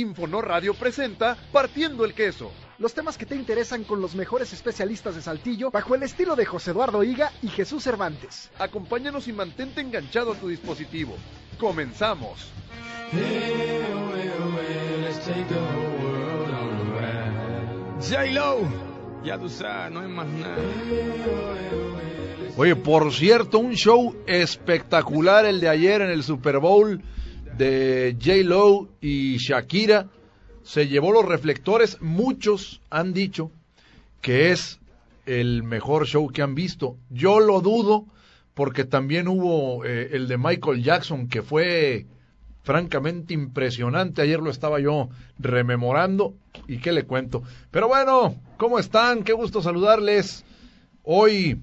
[0.00, 2.50] Infonor Radio presenta Partiendo el Queso.
[2.78, 6.46] Los temas que te interesan con los mejores especialistas de Saltillo bajo el estilo de
[6.46, 8.50] José Eduardo Higa y Jesús Cervantes.
[8.58, 11.14] Acompáñanos y mantente enganchado a tu dispositivo.
[11.58, 12.48] Comenzamos.
[18.00, 18.60] J-Lo,
[19.22, 20.56] ya tú sabes, no hay más nada.
[22.56, 27.02] Oye, por cierto, un show espectacular el de ayer en el Super Bowl
[27.60, 30.06] de J-Lo y Shakira.
[30.62, 32.00] Se llevó los reflectores.
[32.00, 33.50] Muchos han dicho
[34.22, 34.80] que es
[35.26, 36.96] el mejor show que han visto.
[37.10, 38.06] Yo lo dudo
[38.54, 42.06] porque también hubo eh, el de Michael Jackson que fue
[42.62, 44.22] francamente impresionante.
[44.22, 46.34] Ayer lo estaba yo rememorando
[46.66, 47.42] y qué le cuento.
[47.70, 49.22] Pero bueno, ¿cómo están?
[49.22, 50.46] Qué gusto saludarles.
[51.02, 51.60] Hoy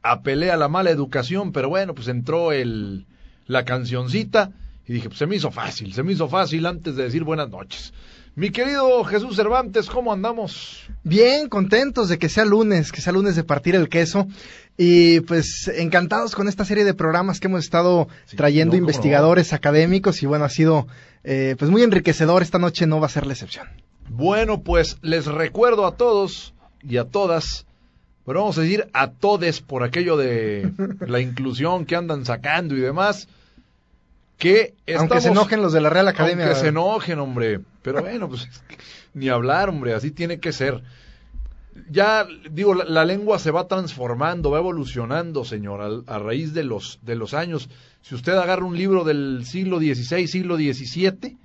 [0.00, 3.06] apelé a la mala educación, pero bueno, pues entró el,
[3.46, 4.52] la cancioncita
[4.92, 7.48] y dije, pues se me hizo fácil, se me hizo fácil antes de decir buenas
[7.48, 7.94] noches.
[8.34, 10.82] Mi querido Jesús Cervantes, ¿cómo andamos?
[11.02, 14.26] Bien, contentos de que sea lunes, que sea lunes de partir el queso.
[14.76, 19.54] Y pues encantados con esta serie de programas que hemos estado Sí, trayendo no, investigadores
[19.54, 20.86] académicos y bueno, ha sido
[21.24, 22.42] eh, pues muy enriquecedor.
[22.42, 23.68] Esta noche no va a ser la excepción.
[24.10, 27.64] Bueno, pues les recuerdo a todos y a todas,
[28.26, 30.70] pero vamos a decir a todes por aquello de
[31.06, 33.26] la inclusión que andan sacando y demás,
[34.42, 35.12] que estamos...
[35.12, 36.46] Aunque se enojen los de la Real Academia.
[36.46, 37.60] Aunque se enojen, hombre.
[37.80, 38.48] Pero bueno, pues
[39.14, 40.82] ni hablar, hombre, así tiene que ser.
[41.88, 46.98] Ya, digo, la, la lengua se va transformando, va evolucionando, señor, a, raíz de los,
[47.02, 47.70] de los años.
[48.00, 51.38] Si usted agarra un libro del siglo XVI, siglo XVII,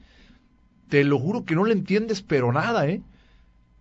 [0.90, 3.04] te lo juro que no le entiendes, pero nada, ¿eh?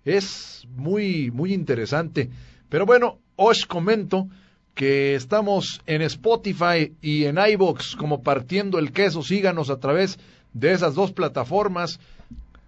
[0.05, 2.29] Es muy, muy interesante.
[2.69, 4.29] Pero bueno, os comento
[4.77, 9.23] que estamos en Spotify y en iBox como partiendo el queso.
[9.23, 10.19] Síganos a través
[10.53, 11.99] de esas dos plataformas.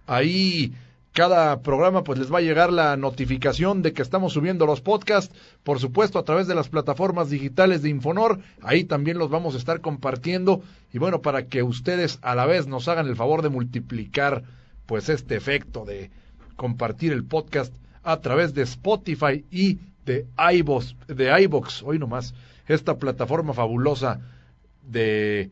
[0.07, 0.73] Ahí
[1.13, 5.35] cada programa pues les va a llegar la notificación de que estamos subiendo los podcasts,
[5.63, 9.59] por supuesto a través de las plataformas digitales de Infonor, ahí también los vamos a
[9.59, 13.49] estar compartiendo y bueno, para que ustedes a la vez nos hagan el favor de
[13.49, 14.43] multiplicar
[14.85, 16.09] pues este efecto de
[16.55, 19.77] compartir el podcast a través de Spotify y
[20.09, 20.25] de
[20.55, 22.33] iVoox, de iVoox, hoy nomás,
[22.67, 24.19] esta plataforma fabulosa
[24.87, 25.49] de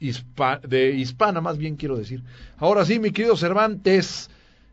[0.00, 2.22] hispa- de hispana, más bien quiero decir.
[2.58, 4.30] Ahora sí, mi querido Cervantes,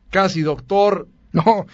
[0.09, 1.65] casi doctor, No,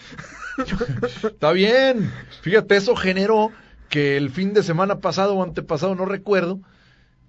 [1.24, 2.12] está bien.
[2.41, 3.52] Fíjate, eso generó
[3.90, 6.59] que el fin de semana pasado o antepasado, no recuerdo,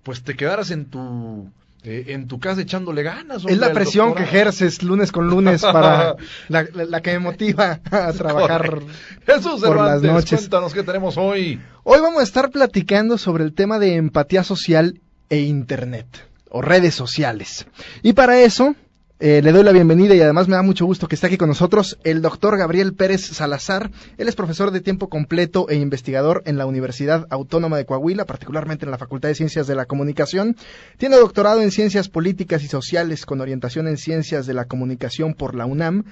[0.03, 1.51] pues te quedaras en tu
[1.89, 3.39] eh, en tu casa echándole ganas.
[3.39, 6.17] es hombre, la al presión que ejerces lunes con lunes para
[6.49, 8.81] la, la- la que me motiva a trabajar.
[9.27, 10.41] Jesús por las noches.
[10.41, 11.61] cuéntanos qué tenemos hoy.
[11.85, 15.01] Hoy vamos a estar platicando sobre el tema de empatía social
[15.31, 16.07] e Internet
[16.51, 17.67] o redes sociales.
[18.03, 18.75] Y para eso
[19.21, 21.49] eh, le doy la bienvenida y además me da mucho gusto que esté aquí con
[21.49, 23.91] nosotros el doctor Gabriel Pérez Salazar.
[24.17, 28.85] Él es profesor de tiempo completo e investigador en la Universidad Autónoma de Coahuila, particularmente
[28.85, 30.57] en la Facultad de Ciencias de la Comunicación.
[30.99, 35.57] Tiene doctorado en Ciencias Políticas y Sociales con orientación en Ciencias de la Comunicación por
[35.57, 36.05] la UNAM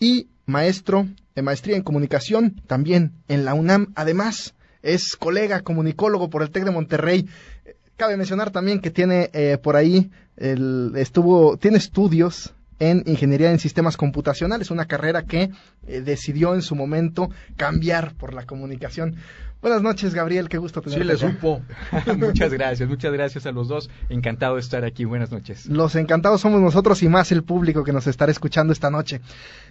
[0.00, 3.92] y maestro de maestría en comunicación también en la UNAM.
[3.96, 7.28] Además, es colega comunicólogo por el TEC de Monterrey.
[7.66, 13.50] Eh, Cabe mencionar también que tiene eh, por ahí, el, estuvo, tiene estudios en ingeniería
[13.50, 15.50] en sistemas computacionales, una carrera que
[15.86, 19.16] eh, decidió en su momento cambiar por la comunicación.
[19.62, 21.32] Buenas noches, Gabriel, qué gusto Sí tenerte le acá.
[21.32, 21.62] supo.
[22.18, 23.88] muchas gracias, muchas gracias a los dos.
[24.10, 25.04] Encantado de estar aquí.
[25.06, 25.66] Buenas noches.
[25.66, 29.22] Los encantados somos nosotros y más el público que nos estará escuchando esta noche.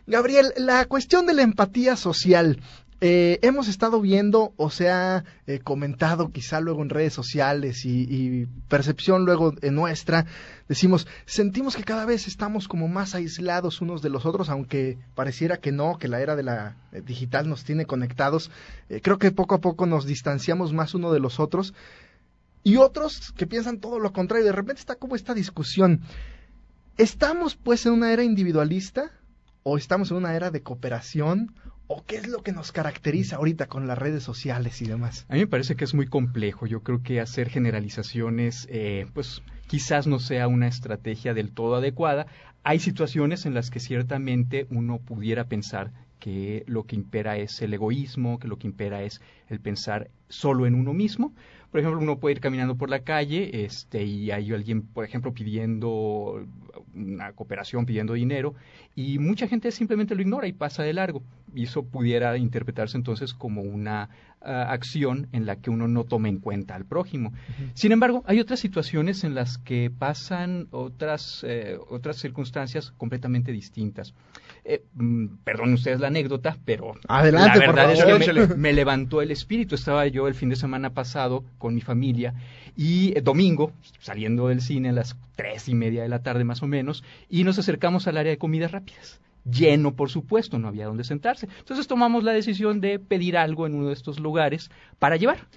[0.07, 2.59] Gabriel, la cuestión de la empatía social.
[3.01, 8.03] Eh, hemos estado viendo o se ha eh, comentado quizá luego en redes sociales y,
[8.09, 10.25] y percepción luego en nuestra,
[10.69, 15.57] decimos, sentimos que cada vez estamos como más aislados unos de los otros, aunque pareciera
[15.57, 18.49] que no, que la era de la eh, digital nos tiene conectados.
[18.89, 21.73] Eh, creo que poco a poco nos distanciamos más uno de los otros
[22.63, 24.45] y otros que piensan todo lo contrario.
[24.45, 26.01] De repente está como esta discusión.
[26.97, 29.11] ¿Estamos pues en una era individualista
[29.67, 31.55] o estamos en una era de cooperación
[31.87, 35.25] o qué es lo que nos caracteriza ahorita con las redes sociales y demás.
[35.27, 36.67] A mí me parece que es muy complejo.
[36.67, 42.27] Yo creo que hacer generalizaciones, eh, pues quizás no sea una estrategia del todo adecuada.
[42.63, 45.91] Hay situaciones en las que ciertamente uno pudiera pensar
[46.25, 50.65] que lo que impera es el egoísmo, que lo que impera es el pensar solo
[50.65, 51.35] en uno mismo.
[51.69, 55.35] Por ejemplo, uno puede ir caminando por la calle este, y hay alguien, por ejemplo,
[55.35, 56.43] pidiendo
[56.95, 58.55] una cooperación, pidiendo dinero,
[58.95, 61.21] y mucha gente simplemente lo ignora y pasa de largo.
[61.55, 64.09] Y eso pudiera interpretarse entonces como una
[64.41, 67.29] uh, acción en la que uno no toma en cuenta al prójimo.
[67.29, 67.71] Uh -huh.
[67.73, 74.13] Sin embargo, hay otras situaciones en las que pasan otras, eh, otras circunstancias completamente distintas.
[74.67, 78.73] Eh, mm, perdón ustedes la anécdota, pero Adelante, la verdad por es que me, me,
[78.73, 79.75] levantó el espíritu.
[79.75, 82.33] Estaba yo el fin de semana pasado con mi familia
[82.75, 86.63] y eh, domingo, saliendo del cine a las tres y media de la tarde más
[86.63, 89.19] o menos, y nos acercamos al área de comidas rápidas.
[89.49, 91.47] Lleno, por supuesto, no había dónde sentarse.
[91.59, 94.69] Entonces tomamos la decisión de pedir algo en uno de estos lugares
[94.99, 95.47] para llevar.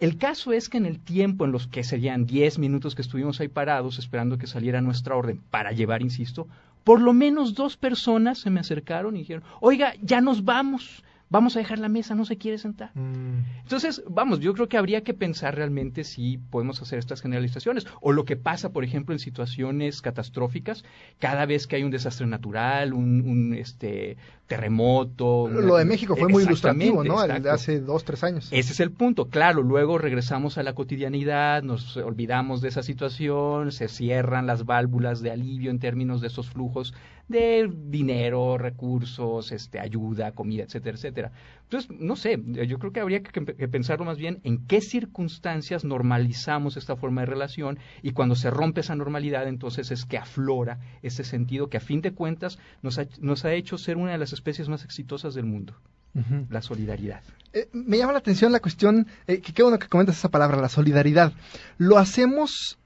[0.00, 3.40] El caso es que en el tiempo en los que serían 10 minutos que estuvimos
[3.40, 6.46] ahí parados esperando que saliera nuestra orden para llevar, insisto,
[6.84, 11.56] por lo menos dos personas se me acercaron y dijeron, oiga, ya nos vamos, vamos
[11.56, 12.90] a dejar la mesa, no se quiere sentar.
[12.94, 13.44] Mm.
[13.62, 18.12] Entonces, vamos, yo creo que habría que pensar realmente si podemos hacer estas generalizaciones o
[18.12, 20.84] lo que pasa, por ejemplo, en situaciones catastróficas,
[21.18, 24.16] cada vez que hay un desastre natural, un, un este
[24.48, 25.48] terremoto.
[25.48, 27.22] Lo de México fue muy ilustrativo, ¿no?
[27.22, 28.48] El de hace dos, tres años.
[28.50, 29.26] Ese es el punto.
[29.26, 35.20] Claro, luego regresamos a la cotidianidad, nos olvidamos de esa situación, se cierran las válvulas
[35.20, 36.94] de alivio en términos de esos flujos
[37.28, 41.32] de dinero, recursos, este, ayuda, comida, etcétera, etcétera.
[41.64, 45.84] Entonces, no sé, yo creo que habría que, que, pensarlo más bien en qué circunstancias
[45.84, 50.80] normalizamos esta forma de relación y cuando se rompe esa normalidad, entonces es que aflora
[51.02, 54.18] ese sentido que a fin de cuentas nos ha, nos ha hecho ser una de
[54.18, 55.74] las especies más exitosas del mundo.
[56.14, 56.46] Uh -huh.
[56.48, 57.22] La solidaridad.
[57.52, 60.60] Eh, me llama la atención la cuestión, eh, que qué bueno que comentas esa palabra,
[60.60, 61.32] la solidaridad.
[61.76, 62.77] Lo hacemos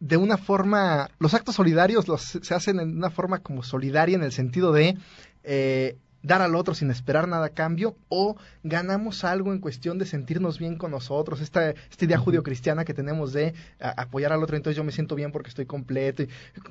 [0.00, 4.22] de una forma, los actos solidarios los, se hacen en una forma como solidaria en
[4.22, 4.96] el sentido de
[5.44, 5.96] eh,
[6.26, 10.58] dar al otro sin esperar nada a cambio o ganamos algo en cuestión de sentirnos
[10.58, 14.76] bien con nosotros, esta, esta idea judío-cristiana que tenemos de a, apoyar al otro, entonces
[14.76, 16.24] yo me siento bien porque estoy completo.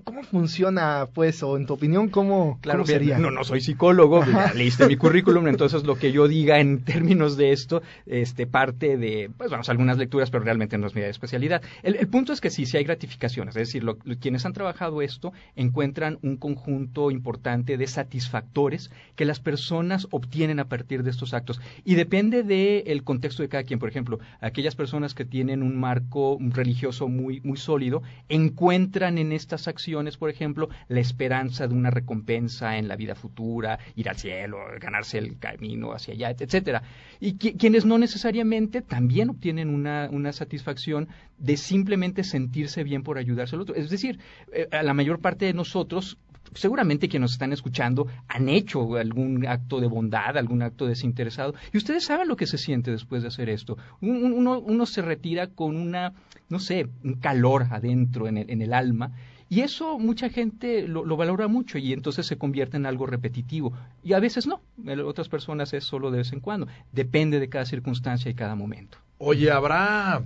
[0.04, 3.18] ¿Cómo funciona, pues, o en tu opinión, cómo, claro, cómo sería?
[3.18, 4.24] No, no soy psicólogo,
[4.56, 9.32] leíste mi currículum, entonces lo que yo diga en términos de esto, este, parte de,
[9.38, 11.62] pues vamos, algunas lecturas, pero realmente no es mi especialidad.
[11.82, 15.02] El, el punto es que sí, sí hay gratificaciones, es decir, lo, quienes han trabajado
[15.02, 21.34] esto encuentran un conjunto importante de satisfactores que las personas obtienen a partir de estos
[21.34, 21.62] actos.
[21.86, 23.80] Y depende del de contexto de cada quien.
[23.80, 29.70] Por ejemplo, aquellas personas que tienen un marco religioso muy, muy sólido encuentran en estas
[29.70, 34.58] acciones, por ejemplo, la esperanza de una recompensa en la vida futura, ir al cielo,
[34.82, 36.84] ganarse el camino hacia allá, etcétera.
[37.22, 41.08] Y qui quienes no necesariamente también obtienen una, una satisfacción
[41.38, 43.76] de simplemente sentirse bien por ayudarse al otro.
[43.76, 44.20] Es decir,
[44.52, 46.18] eh, a la mayor parte de nosotros
[46.54, 51.78] seguramente quienes nos están escuchando han hecho algún acto de bondad, algún acto desinteresado, y
[51.78, 53.78] ustedes saben lo que se siente después de hacer esto.
[54.02, 56.14] Uno, se retira con una,
[56.50, 59.12] no sé, un calor adentro en el, en el alma,
[59.48, 63.74] y eso mucha gente lo, lo, valora mucho y entonces se convierte en algo repetitivo.
[64.04, 64.62] Y a veces no,
[65.06, 66.68] otras personas es solo de vez en cuando.
[66.92, 68.98] Depende de cada circunstancia y cada momento.
[69.20, 70.24] Oye, ¿habrá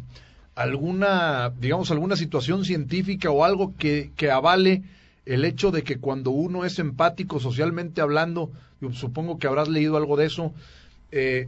[0.55, 4.83] alguna, digamos, alguna situación científica o algo que, que avale
[5.29, 9.95] el hecho de que cuando uno es empático socialmente hablando, yo supongo que habrás leído
[9.95, 10.55] algo de eso,
[11.11, 11.47] eh,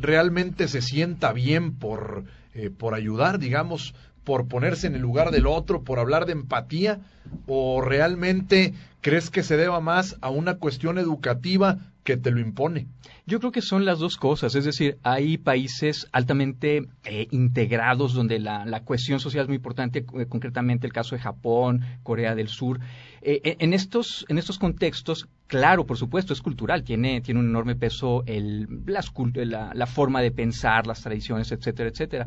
[0.00, 3.94] realmente se sienta bien por, eh, por ayudar, digamos,
[4.24, 7.00] por ponerse en el lugar del otro, por hablar de empatía,
[7.46, 8.72] o realmente
[9.02, 12.88] crees que se deba más a una cuestión educativa que te lo impone?
[13.26, 18.38] Yo creo que son las dos cosas, es decir, hay países altamente eh, integrados donde
[18.38, 22.48] la, la, cohesión social es muy importante, eh, concretamente el caso de Japón, Corea del
[22.48, 22.80] Sur.
[23.22, 27.76] Eh, en, estos, en estos contextos, claro, por supuesto, es cultural, tiene, tiene un enorme
[27.76, 32.26] peso el, las, la, la forma de pensar, las tradiciones, etcétera, etcétera.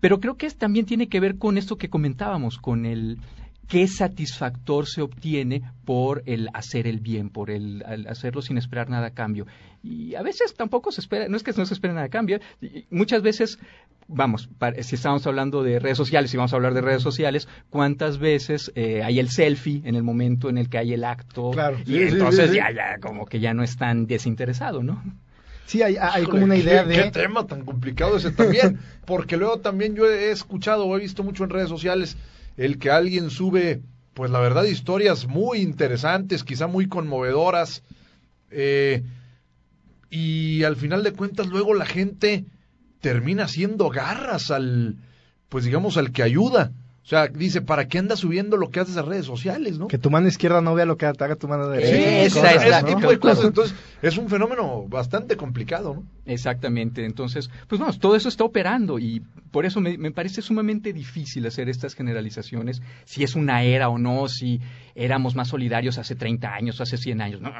[0.00, 3.18] Pero creo que también tiene que ver con esto que comentábamos, con el,
[3.68, 8.88] qué satisfactor se obtiene por el hacer el bien, por el, el, hacerlo sin esperar
[8.88, 9.46] nada a cambio.
[9.82, 12.40] Y a veces tampoco se espera, no es que no se espere nada a cambio,
[12.90, 13.58] muchas veces,
[14.08, 14.48] vamos,
[14.80, 18.72] si estamos hablando de redes sociales, si vamos a hablar de redes sociales, ¿cuántas veces
[18.74, 21.50] eh, hay el selfie en el momento en el que hay el acto?
[21.50, 22.56] Claro, y sí, entonces sí, sí.
[22.56, 25.02] ya, ya, como que ya no es tan desinteresado, ¿no?
[25.66, 27.02] Sí, hay, hay como una idea ¿Qué, de...
[27.04, 31.22] Qué tema tan complicado ese también, porque luego también yo he escuchado o he visto
[31.22, 32.16] mucho en redes sociales
[32.56, 33.82] el que alguien sube
[34.14, 37.82] pues la verdad, historias muy interesantes, quizá muy conmovedoras.
[38.50, 39.02] Eh,
[40.08, 42.44] y al final de cuentas, luego la gente
[43.00, 44.96] termina haciendo garras al,
[45.48, 46.70] pues digamos, al que ayuda.
[47.04, 49.88] O sea, dice, ¿para qué andas subiendo lo que haces a redes sociales, no?
[49.88, 51.94] Que tu mano izquierda no vea lo que haga tu mano derecha.
[51.94, 53.10] Sí, esa cosas, es la- ese tipo ¿no?
[53.10, 53.44] de cosas.
[53.44, 56.04] Entonces, es un fenómeno bastante complicado, ¿no?
[56.24, 57.04] Exactamente.
[57.04, 61.44] Entonces, pues vamos, todo eso está operando y por eso me, me parece sumamente difícil
[61.46, 64.62] hacer estas generalizaciones, si es una era o no, si
[64.94, 67.42] éramos más solidarios hace 30 años o hace 100 años.
[67.42, 67.50] No,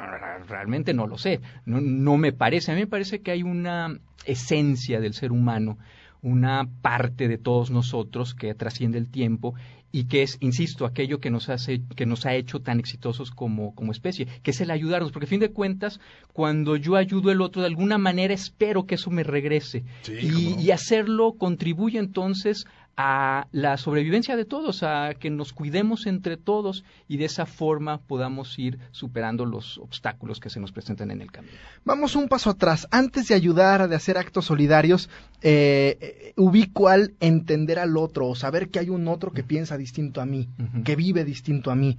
[0.47, 1.39] realmente no lo sé.
[1.65, 2.71] No, no me parece.
[2.71, 5.77] A mí me parece que hay una esencia del ser humano,
[6.25, 9.53] una parte de todos nosotros que trasciende el tiempo
[9.91, 13.75] y que es, insisto, aquello que nos hace, que nos ha hecho tan exitosos como,
[13.75, 15.99] como especie, que es el ayudarnos, porque a fin de cuentas,
[16.33, 19.83] cuando yo ayudo al otro, de alguna manera espero que eso me regrese.
[20.01, 20.61] Sí, y, no.
[20.61, 22.65] y hacerlo contribuye entonces
[22.97, 27.99] a la sobrevivencia de todos, a que nos cuidemos entre todos y de esa forma
[27.99, 31.55] podamos ir superando los obstáculos que se nos presentan en el camino.
[31.83, 32.87] Vamos un paso atrás.
[32.91, 35.09] Antes de ayudar, de hacer actos solidarios,
[35.41, 39.77] eh, eh, ubico al entender al otro o saber que hay un otro que piensa
[39.77, 40.47] distinto a mí,
[40.85, 41.97] que vive distinto a mí.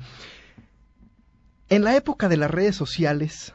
[1.69, 3.53] En la época de las redes sociales,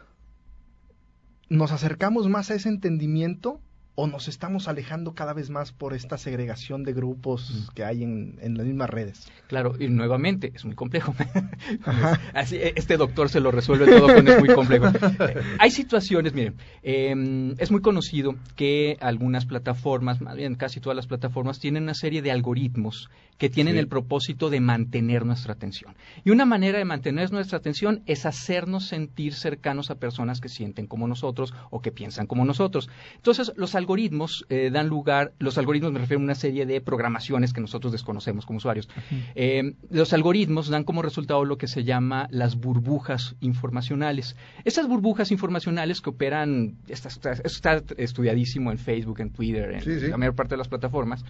[1.49, 3.59] ¿nos acercamos más a ese entendimiento
[3.95, 8.37] o nos estamos alejando cada vez más por esta segregación de grupos que hay en,
[8.41, 9.29] en las mismas redes?
[9.47, 11.13] Claro, y nuevamente es muy complejo.
[12.33, 14.87] Así, este doctor se lo resuelve todo con es muy complejo.
[14.87, 20.95] Eh, Hay situaciones, miren, eh, es muy conocido que algunas plataformas, más bien casi todas
[20.95, 23.79] las plataformas, tienen una serie de algoritmos que tienen Sí.
[23.79, 25.95] el propósito de mantener nuestra atención.
[26.23, 30.87] Y una manera de mantener nuestra atención es hacernos sentir cercanos a personas que sienten
[30.87, 32.89] como nosotros o que piensan como nosotros.
[33.15, 37.51] Entonces, los algoritmos eh, dan lugar, los algoritmos me refiero a una serie de programaciones
[37.53, 38.87] que nosotros desconocemos como usuarios.
[39.35, 44.35] Eh, los algoritmos dan como resultado lo que se llama las burbujas informacionales.
[44.63, 49.99] Esas burbujas informacionales que operan, está, está- está estudiadísimo en Facebook, en Twitter, en Sí,
[49.99, 50.07] sí.
[50.07, 51.25] la mayor parte de las plataformas,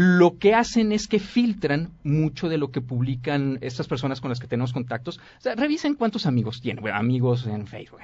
[0.00, 4.38] lo que hacen es que filtran mucho de lo que publican estas personas con las
[4.38, 5.18] que tenemos contactos.
[5.18, 8.02] O sea, revisen cuántos amigos tienen, bueno, amigos en Facebook,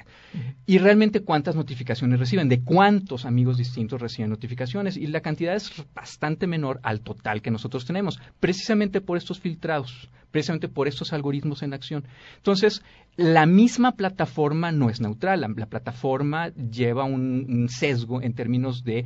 [0.66, 5.70] y realmente cuántas notificaciones reciben, de cuántos amigos distintos reciben notificaciones, y la cantidad es
[5.94, 11.62] bastante menor al total que nosotros tenemos, precisamente por estos filtrados, precisamente por estos algoritmos
[11.62, 12.02] en acción.
[12.38, 12.82] Entonces,
[13.16, 18.82] la misma plataforma no es neutral, la, la plataforma lleva un- un sesgo en términos
[18.82, 19.04] de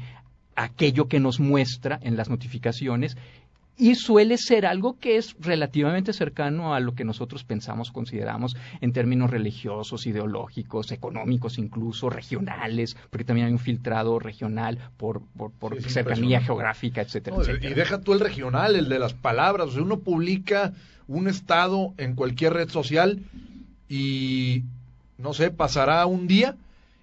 [0.58, 3.16] aquello que nos muestra en las notificaciones
[3.80, 8.92] y suele ser algo que es relativamente cercano a lo que nosotros pensamos, consideramos en
[8.92, 15.80] términos religiosos, ideológicos, económicos, incluso regionales, porque también hay un filtrado regional por, por, por
[15.80, 17.70] Sí, es cercanía geográfica, etcétera, No, etcétera.
[17.70, 19.68] y deja tú el regional, el de las palabras.
[19.68, 20.72] O sea, uno publica
[21.06, 23.20] un estado en cualquier red social
[23.88, 24.64] y,
[25.18, 26.56] no sé, pasará un día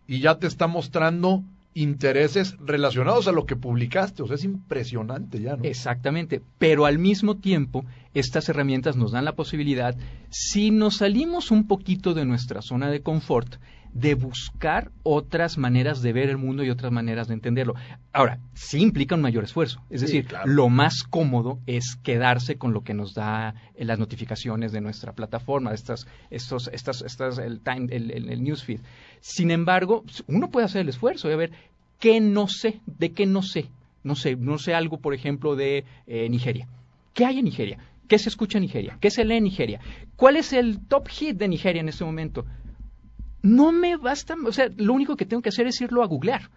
[0.08, 1.42] y ya te está mostrando
[1.76, 4.24] intereses relacionados a lo que publicaste.
[4.24, 5.64] O sea, es impresionante ya, ¿no?
[5.66, 9.96] Exactamente, pero al mismo tiempo estas herramientas nos dan la posibilidad,
[10.30, 13.58] si nos salimos un poquito de nuestra zona de confort,
[13.96, 17.76] de buscar otras maneras de ver el mundo y otras maneras de entenderlo.
[18.12, 19.82] Ahora, sí implica un mayor esfuerzo.
[19.90, 20.46] Es Sí, decir, claro.
[20.52, 25.14] lo más cómodo es quedarse con lo que nos da eh, las notificaciones de nuestra
[25.14, 28.82] plataforma, estas, estos, estas, estas, el, time, el, el- el newsfeed.
[29.22, 31.52] Sin embargo, uno puede hacer el esfuerzo de ver
[32.00, 33.70] qué no sé, de qué no sé.
[34.04, 36.68] No sé, no sé algo, por ejemplo, de eh, Nigeria.
[37.14, 37.80] ¿Qué hay en Nigeria?
[38.10, 38.98] ¿Qué se escucha en Nigeria?
[39.00, 39.80] ¿Qué se lee en Nigeria?
[40.18, 42.46] ¿Cuál es el top hit de Nigeria en este momento?
[43.46, 46.50] No me basta, o sea, lo único que tengo que hacer es irlo a googlear.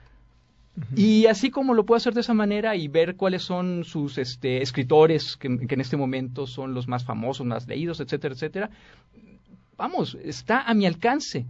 [0.95, 4.63] Y así como lo puedo hacer de esa manera y ver cuáles son sus este,
[4.63, 8.71] escritores que, que en este momento son los más famosos, más leídos, etcétera, etcétera,
[9.77, 11.47] vamos, está a mi alcance.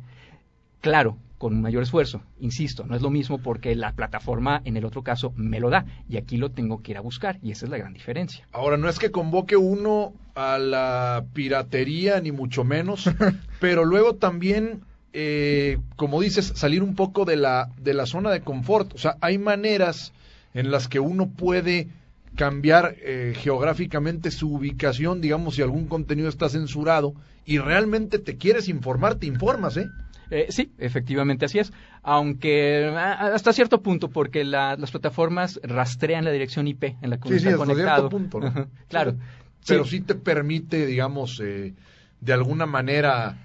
[0.80, 4.85] Claro, con un mayor esfuerzo, insisto, no es lo mismo porque la plataforma en el
[4.85, 7.66] otro caso me lo da y aquí lo tengo que ir a buscar y esa
[7.66, 8.47] es la gran diferencia.
[8.52, 13.11] Ahora, no es que convoque uno a la piratería, ni mucho menos,
[13.61, 18.41] pero luego también, eh, como dices, salir un poco de la, de la zona de
[18.43, 18.95] confort.
[18.95, 20.12] O sea, hay maneras
[20.55, 21.88] en las que uno puede
[22.37, 28.69] cambiar eh, geográficamente su ubicación, digamos, si algún contenido está censurado y realmente te quieres
[28.69, 29.91] informar, te informas, ¿eh?
[30.31, 31.73] Eh, sí, efectivamente así es,
[32.03, 37.29] aunque hasta cierto punto, porque la- las plataformas rastrean la dirección IP en la que
[37.29, 38.11] uno Sí, sí, está hasta conectado.
[38.11, 39.17] cierto punto, claro.
[39.67, 39.91] Pero Sí.
[39.91, 41.75] sí te permite, digamos, eh,
[42.21, 43.37] de alguna manera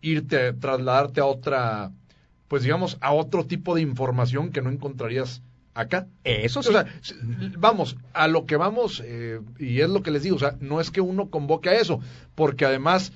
[0.00, 1.92] irte, trasladarte a otra,
[2.48, 5.42] pues digamos, a otro tipo de información que no encontrarías
[5.74, 6.08] acá.
[6.24, 6.70] Eso sí.
[6.70, 6.86] O sea,
[7.58, 10.80] vamos, a lo que vamos, eh, y es lo que les digo, o sea, no
[10.80, 12.00] es que uno convoque a eso,
[12.34, 13.12] porque además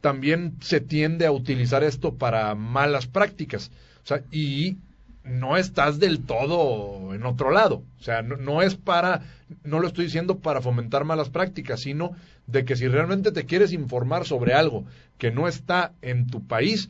[0.00, 3.70] también se tiende a utilizar esto para malas prácticas.
[4.04, 4.76] O sea, y
[5.24, 7.82] no estás del todo en otro lado.
[8.00, 9.22] O sea, no, no es para,
[9.64, 12.12] no lo estoy diciendo para fomentar malas prácticas, sino
[12.46, 14.84] de que si realmente te quieres informar sobre algo
[15.18, 16.88] que no está en tu país,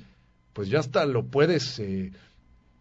[0.53, 2.13] pues ya hasta lo puedes eh,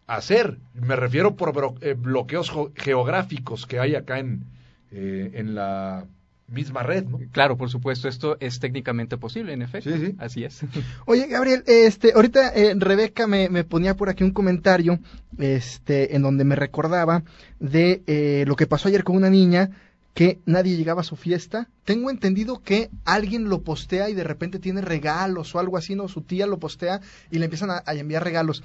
[0.06, 0.58] hacer.
[0.74, 4.44] Me refiero por eh, bloqueos geográficos que hay acá en,
[4.90, 6.06] eh, en la
[6.52, 7.18] misma red, ¿no?
[7.32, 9.90] Claro, por supuesto, esto es técnicamente posible, en efecto.
[9.90, 10.14] Sí, sí.
[10.18, 10.60] Así es.
[11.06, 14.98] Oye, Gabriel, este, ahorita eh, Rebeca me, me ponía por aquí un comentario,
[15.38, 17.24] este, en donde me recordaba
[17.58, 19.70] de eh, lo que pasó ayer con una niña
[20.14, 21.68] que nadie llegaba a su fiesta.
[21.84, 26.06] Tengo entendido que alguien lo postea y de repente tiene regalos o algo así, ¿no?
[26.08, 28.62] Su tía lo postea y le empiezan a, a enviar regalos.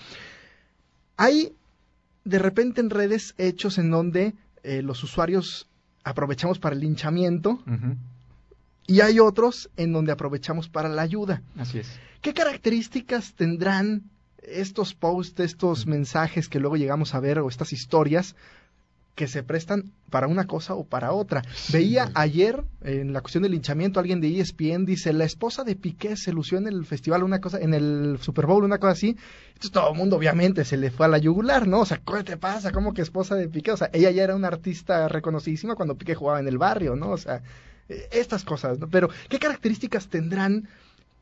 [1.16, 1.54] Hay
[2.26, 5.70] de repente en redes hechos en donde eh, los usuarios
[6.08, 7.60] aprovechamos para el linchamiento
[8.88, 11.42] y hay otros en donde aprovechamos para la ayuda.
[11.58, 12.00] Así es.
[12.22, 14.04] ¿Qué características tendrán
[14.42, 18.36] estos posts, estos mensajes que luego llegamos a ver o estas historias
[19.18, 21.42] que se prestan para una cosa o para otra?
[21.74, 25.76] Veía ayer en la cuestión del linchamiento alguien de E ESPN dice la esposa de
[25.76, 29.18] Piqué se lució en el festival una cosa en el Super Bowl una cosa así.
[29.48, 31.80] Entonces todo el mundo obviamente se le fue a la yugular, ¿no?
[31.80, 32.72] O sea, ¿qué te pasa?
[32.72, 33.72] ¿Cómo que esposa de Piqué?
[33.72, 37.10] O sea, ella ya era una artista reconocidísima cuando Piqué jugaba en el barrio, ¿no?
[37.10, 37.42] O sea,
[37.90, 38.88] eh, estas cosas, ¿no?
[38.88, 40.70] Pero ¿qué características tendrán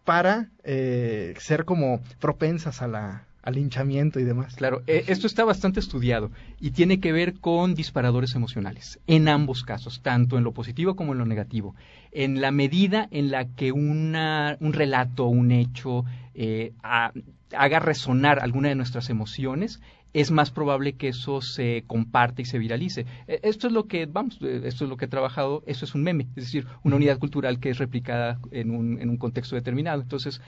[0.04, 4.56] para eh, ser como propensas a la, al hinchamiento y demás.
[4.56, 9.64] Claro, eh, esto está bastante estudiado y tiene que ver con disparadores emocionales, en ambos
[9.64, 11.76] casos, tanto en lo positivo como en lo negativo.
[12.12, 17.14] En la medida en la que una, un relato, un hecho, eh, ha-
[17.56, 19.80] haga resonar alguna de nuestras emociones,
[20.14, 23.06] es más probable que eso se comparte y se viralice.
[23.28, 26.04] Eh, Esto es lo que, vamos, esto es lo que he trabajado, eso es un
[26.04, 30.02] meme, es decir, una unidad cultural que es replicada en un, en un contexto determinado.
[30.02, 30.42] Entonces,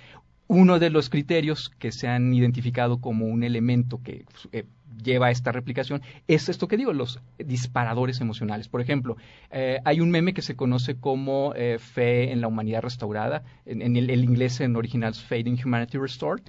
[0.48, 4.66] uno de los criterios que se han identificado como un elemento que eh,
[5.04, 8.68] lleva a esta replicación es esto que digo, los disparadores emocionales.
[8.68, 9.18] Por ejemplo,
[9.52, 13.96] eh, hay un meme que se conoce como eh, fe en la humanidad restaurada, en,
[13.96, 16.44] el inglés en original es Faith in Humanity Restored,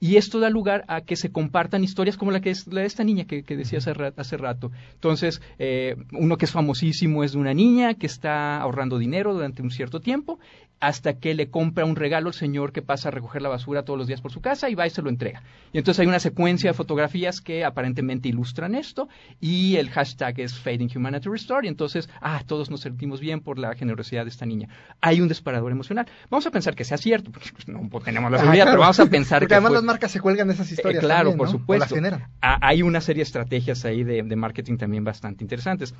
[0.00, 2.86] y esto da lugar a que se compartan historias como la que es la de
[2.86, 4.72] esta niña que, que decía hace, ra- hace rato.
[4.94, 9.62] Entonces, eh, uno que es famosísimo es de una niña que está ahorrando dinero durante
[9.62, 10.38] un cierto tiempo
[10.82, 13.98] hasta que le compra un regalo al señor que pasa a recoger la basura todos
[13.98, 15.42] los días por su casa y va y se lo entrega.
[15.74, 19.06] Y entonces hay una secuencia de fotografías que aparentemente ilustran esto
[19.42, 23.58] y el hashtag es Fading Humanity Restore y entonces, ah, todos nos sentimos bien por
[23.58, 24.70] la generosidad de esta niña.
[25.02, 26.06] Hay un disparador emocional.
[26.30, 28.76] Vamos a pensar que sea cierto, porque pues, no tenemos la Ah, seguridad, claro.
[28.76, 31.02] pero vamos a pensar Porque que fue- marcas se cuelgan esas historias.
[31.02, 31.50] eh, claro, también, por ¿no?
[31.54, 31.84] O supuesto.
[31.84, 32.28] las generan.
[32.40, 35.94] Ah, Hay una serie de estrategias ahí de, de marketing también bastante interesantes.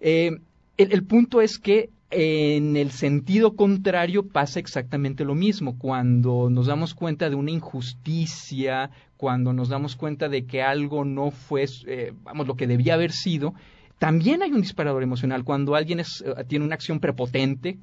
[0.00, 0.30] Eh,
[0.76, 5.78] el, el punto es que en el sentido contrario pasa exactamente lo mismo.
[5.78, 11.30] Cuando nos damos cuenta de una injusticia, cuando nos damos cuenta de que algo no
[11.30, 13.54] fue, eh, vamos, lo que debía haber sido,
[14.04, 15.44] también hay un disparador emocional.
[15.44, 17.78] Cuando alguien es, eh, tiene una acción prepotente,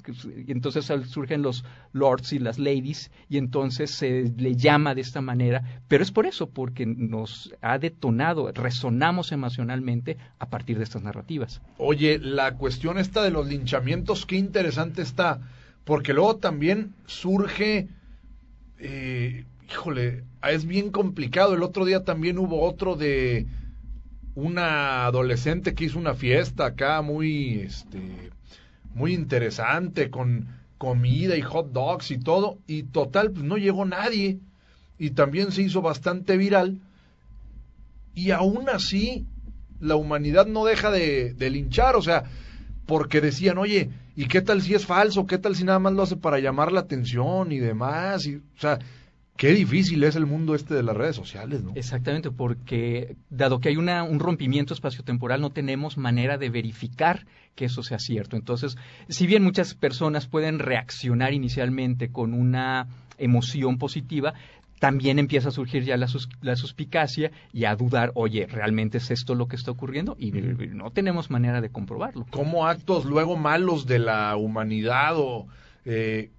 [0.46, 5.80] entonces surgen los lords y las ladies, y entonces se le llama de esta manera,
[5.88, 11.60] pero es por eso, porque nos ha detonado, resonamos emocionalmente a partir de estas narrativas.
[11.78, 15.40] Oye, la cuestión esta de los linchamientos, qué interesante está,
[15.82, 17.88] porque luego también surge,
[18.78, 21.54] eh, híjole, es bien complicado.
[21.54, 23.48] El otro día también hubo otro de
[24.34, 28.30] una adolescente que hizo una fiesta acá muy, este,
[28.94, 34.40] muy interesante con comida y hot dogs y todo, y total, pues no llegó nadie,
[34.98, 36.80] y también se hizo bastante viral,
[38.14, 39.26] y aún así
[39.80, 42.24] la humanidad no deja de, de linchar, o sea,
[42.86, 45.26] porque decían, oye, ¿y qué tal si es falso?
[45.26, 48.26] ¿Qué tal si nada más lo hace para llamar la atención y demás?
[48.26, 48.78] Y, o sea,
[49.36, 51.72] qué difícil es el mundo este de las redes sociales, ¿no?
[51.74, 57.64] Exactamente, porque dado que hay una, un rompimiento espaciotemporal, no tenemos manera de verificar que
[57.66, 58.36] eso sea cierto.
[58.36, 58.76] Entonces,
[59.08, 62.86] si bien muchas personas pueden reaccionar inicialmente con una
[63.18, 64.34] emoción positiva,
[64.78, 69.12] también empieza a surgir ya la, sus- la suspicacia y a dudar, oye, ¿realmente es
[69.12, 70.16] esto lo que está ocurriendo?
[70.18, 72.26] Y no tenemos manera de comprobarlo.
[72.30, 75.46] Como actos luego malos de la humanidad o
[75.84, 76.30] eh,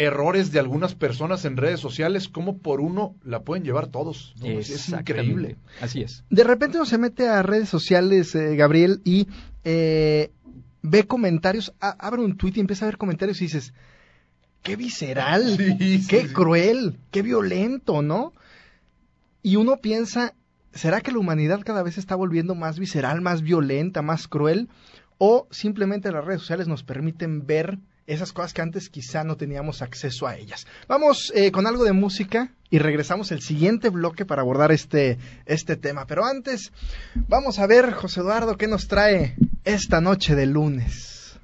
[0.00, 4.34] errores de algunas personas en redes sociales, como por uno la pueden llevar todos.
[4.40, 4.46] ¿no?
[4.46, 5.56] Es, increíble.
[5.80, 6.24] Así es.
[6.30, 9.28] De repente uno se mete a redes sociales, eh, Gabriel, y
[9.64, 10.30] eh,
[10.82, 13.74] ve comentarios, a- abre un tweet y empieza a ver comentarios y dices,
[14.62, 16.32] qué visceral, Sí, sí, qué sí.
[16.32, 18.32] cruel, qué violento, ¿no?
[19.42, 20.34] Y uno piensa,
[20.72, 24.68] ¿será que la humanidad cada vez se está volviendo más visceral, más violenta, más cruel?
[25.18, 27.78] ¿O simplemente las redes sociales nos permiten ver
[28.12, 30.66] esas cosas que antes quizá no teníamos acceso a ellas?
[30.88, 35.76] Vamos eh, con algo de música y regresamos el siguiente bloque para abordar este, este
[35.76, 36.06] tema.
[36.06, 36.72] Pero antes,
[37.14, 41.38] vamos a ver, José Eduardo, qué nos trae esta noche de lunes.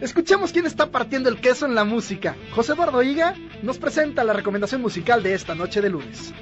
[0.00, 2.34] Escuchemos quién está partiendo el queso en la música.
[2.54, 6.34] José Eduardo Higa nos presenta la recomendación musical de esta noche de lunes.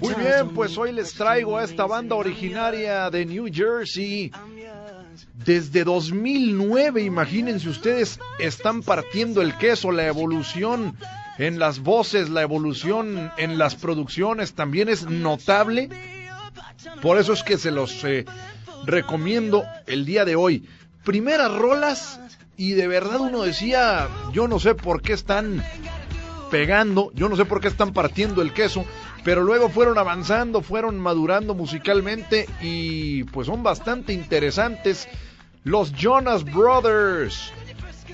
[0.00, 4.30] Muy bien, pues hoy les traigo a esta banda originaria de New Jersey.
[5.34, 10.96] Desde 2009, imagínense ustedes, están partiendo el queso, la evolución
[11.38, 15.88] en las voces, la evolución en las producciones también es notable.
[17.02, 18.24] Por eso es que se los eh,
[18.84, 20.68] recomiendo el día de hoy.
[21.04, 22.20] Primeras rolas
[22.56, 25.62] y de verdad uno decía, yo no sé por qué están
[26.50, 28.84] pegando, yo no sé por qué están partiendo el queso,
[29.24, 35.08] pero luego fueron avanzando, fueron madurando musicalmente y pues son bastante interesantes.
[35.64, 37.52] Los Jonas Brothers.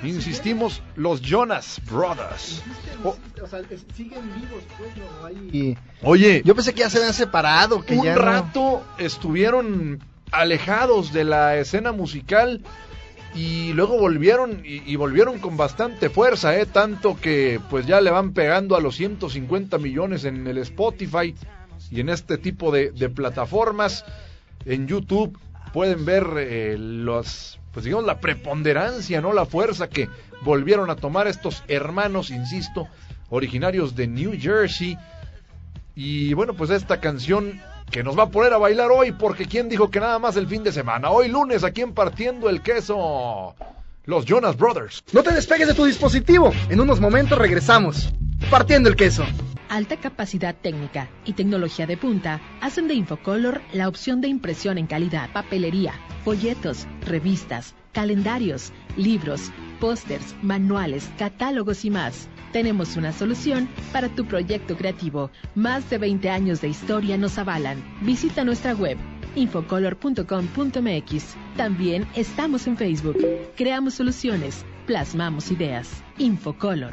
[0.03, 2.62] Insistimos, los Jonas Brothers.
[3.05, 3.16] O,
[3.47, 3.61] sea,
[3.95, 5.77] siguen vivos, pues, no hay...
[6.03, 11.25] Oye, yo pensé que ya se habían separado, que un ya rato estuvieron alejados de
[11.25, 12.62] la escena musical
[13.35, 18.33] y luego volvieron y, volvieron con bastante fuerza, eh, tanto que pues ya le van
[18.33, 21.35] pegando a los 150 millones en el Spotify
[21.90, 24.05] y en este tipo de, de plataformas.
[24.64, 25.38] En YouTube
[25.73, 30.09] pueden ver eh, los, pues digamos la preponderancia, no la fuerza que
[30.42, 32.88] volvieron a tomar estos hermanos, insisto,
[33.31, 34.99] originarios de New Jersey.
[35.95, 37.61] Y bueno, pues esta canción
[37.92, 40.48] que nos va a poner a bailar hoy, porque ¿quién dijo que nada más el
[40.48, 41.11] fin de semana?
[41.11, 43.55] Hoy lunes, aquí en Partiendo el Queso,
[44.07, 45.05] los Jonas Brothers.
[45.12, 48.11] No te despegues de tu dispositivo, en unos momentos regresamos.
[48.50, 49.24] Partiendo el Queso.
[49.68, 54.87] Alta capacidad técnica y tecnología de punta hacen de Infocolor la opción de impresión en
[54.87, 59.50] calidad, papelería, folletos, revistas, calendarios, libros,
[59.83, 62.29] pósters, manuales, catálogos y más.
[62.53, 65.33] Tenemos una solución para tu proyecto creativo.
[65.57, 67.83] Más de 20 años de historia nos avalan.
[68.01, 68.97] Visita nuestra web
[69.35, 71.37] infocolor.com.mx.
[71.57, 73.16] También estamos en Facebook.
[73.57, 76.05] Creamos soluciones, plasmamos ideas.
[76.16, 76.92] Infocolor.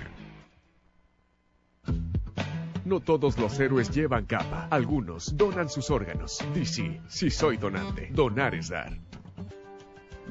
[2.85, 4.67] No todos los héroes llevan capa.
[4.71, 6.39] Algunos donan sus órganos.
[6.55, 8.09] DC, si soy donante.
[8.11, 9.08] Donar es dar.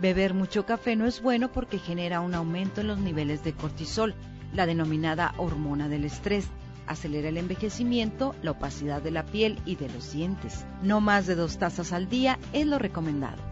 [0.00, 4.14] Beber mucho café no es bueno porque genera un aumento en los niveles de cortisol,
[4.52, 6.46] la denominada hormona del estrés.
[6.86, 10.64] Acelera el envejecimiento, la opacidad de la piel y de los dientes.
[10.82, 13.42] No más de dos tazas al día es lo recomendado.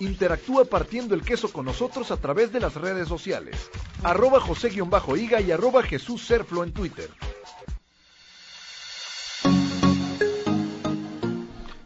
[0.00, 3.70] Interactúa partiendo el queso con nosotros a través de las redes sociales.
[4.02, 7.08] Arroba José-Higa y arroba Jesús Serflo en Twitter.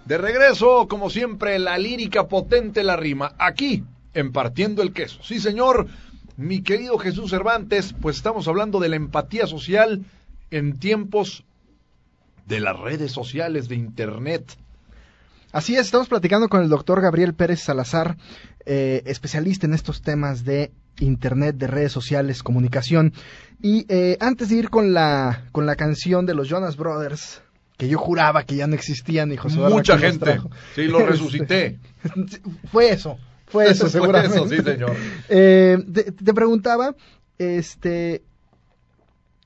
[0.07, 3.35] De regreso, como siempre, la lírica potente la rima.
[3.39, 3.83] Aquí,
[4.15, 5.21] en Partiendo el Queso.
[5.25, 5.89] Sí, señor,
[6.37, 10.05] mi querido Jesús Cervantes, pues estamos hablando de la empatía social
[10.53, 11.45] en tiempos
[12.47, 14.57] de las redes sociales, de Internet.
[15.51, 18.17] Así es, estamos platicando con el doctor Gabriel Pérez Salazar,
[18.65, 23.13] eh, especialista en estos temas de Internet, de redes sociales, comunicación.
[23.61, 27.43] Y eh, antes de ir con la, con la canción de los Jonas Brothers,
[27.77, 30.41] que yo juraba que ya no existían y José Mucha gente.
[30.75, 31.79] Sí, lo resucité.
[32.73, 33.19] fue eso.
[33.47, 34.39] Fue eso, seguramente.
[34.39, 34.97] Fue eso, sí, señor.
[35.29, 36.95] Eh, te, te, preguntaba,
[37.39, 38.23] este,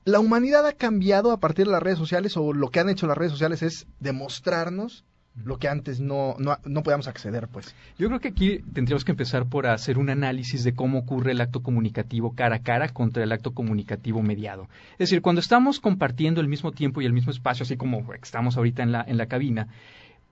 [0.05, 3.07] ¿la humanidad ha cambiado a partir de las redes sociales o lo que han hecho
[3.07, 7.73] las redes sociales es demostrarnos lo que antes no, no, no podíamos acceder, pues.
[7.97, 11.41] Yo creo que aquí tendríamos que empezar por hacer un análisis de cómo ocurre el
[11.41, 14.67] acto comunicativo cara a cara contra el acto comunicativo mediado.
[14.93, 18.57] Es decir, cuando estamos compartiendo el mismo tiempo y el mismo espacio, así como estamos
[18.57, 19.67] ahorita en la, en la cabina,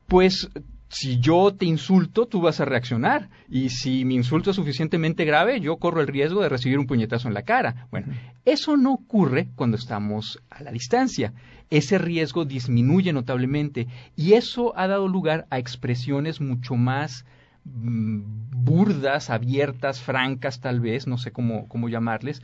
[0.08, 0.50] pues
[0.89, 3.30] si yo te insulto, tú vas a reaccionar.
[3.47, 7.28] Y si mi insulto es suficientemente grave, yo corro el riesgo de recibir un puñetazo
[7.28, 7.88] en la cara.
[7.91, 8.08] Bueno,
[8.43, 11.34] eso no ocurre cuando estamos a la distancia.
[11.69, 17.25] Ese riesgo disminuye notablemente y eso ha dado lugar a expresiones mucho más
[17.63, 22.41] burdas, abiertas, francas tal vez, no sé cómo, cómo llamarles,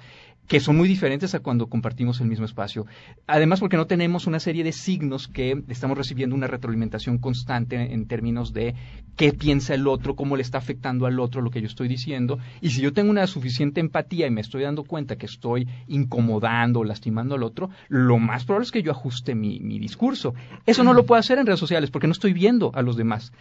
[0.47, 2.85] que son muy diferentes a cuando compartimos el mismo espacio.
[3.27, 8.07] Además, porque no tenemos una serie de signos que estamos recibiendo una retroalimentación constante en
[8.07, 8.75] términos de
[9.15, 12.37] qué piensa el otro, cómo le está afectando al otro lo que yo estoy diciendo.
[12.61, 16.81] Y si yo tengo una suficiente empatía y me estoy dando cuenta que estoy incomodando
[16.81, 20.35] o lastimando al otro, lo más probable es que yo ajuste mi, mi discurso.
[20.65, 23.31] Eso no lo puedo hacer en redes sociales porque no estoy viendo a los demás.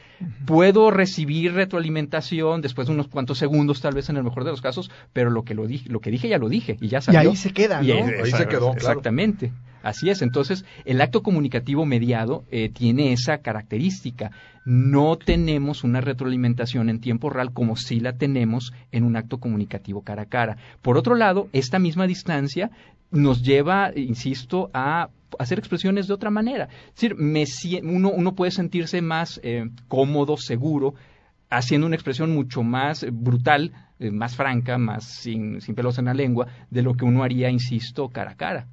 [0.47, 4.63] Puedo recibir retroalimentación después de unos cuantos segundos, tal vez en el mejor de los
[4.63, 7.17] casos, pero lo que, lo dije, lo que dije ya lo dije y ya Y
[7.17, 7.87] ahí se queda, ¿no?
[7.87, 8.77] Y Ahí se quedó, claro.
[8.77, 9.53] Exactamente.
[9.83, 10.23] Así es.
[10.23, 14.31] Entonces, el acto comunicativo mediado eh, tiene esa característica.
[14.65, 20.01] No tenemos una retroalimentación en tiempo real como si la tenemos en un acto comunicativo
[20.01, 20.57] cara a cara.
[20.81, 22.71] Por otro lado, esta misma distancia
[23.11, 26.69] nos lleva, insisto, a hacer expresiones de otra manera.
[26.89, 27.45] Es decir, me
[27.83, 30.95] uno, uno puede sentirse más eh, cómodo, seguro,
[31.51, 36.07] haciendo una expresión mucho más eh, brutal, eh, más franca, más sin, sin pelos en
[36.07, 38.67] la lengua, de lo que uno haría, insisto, cara a cara.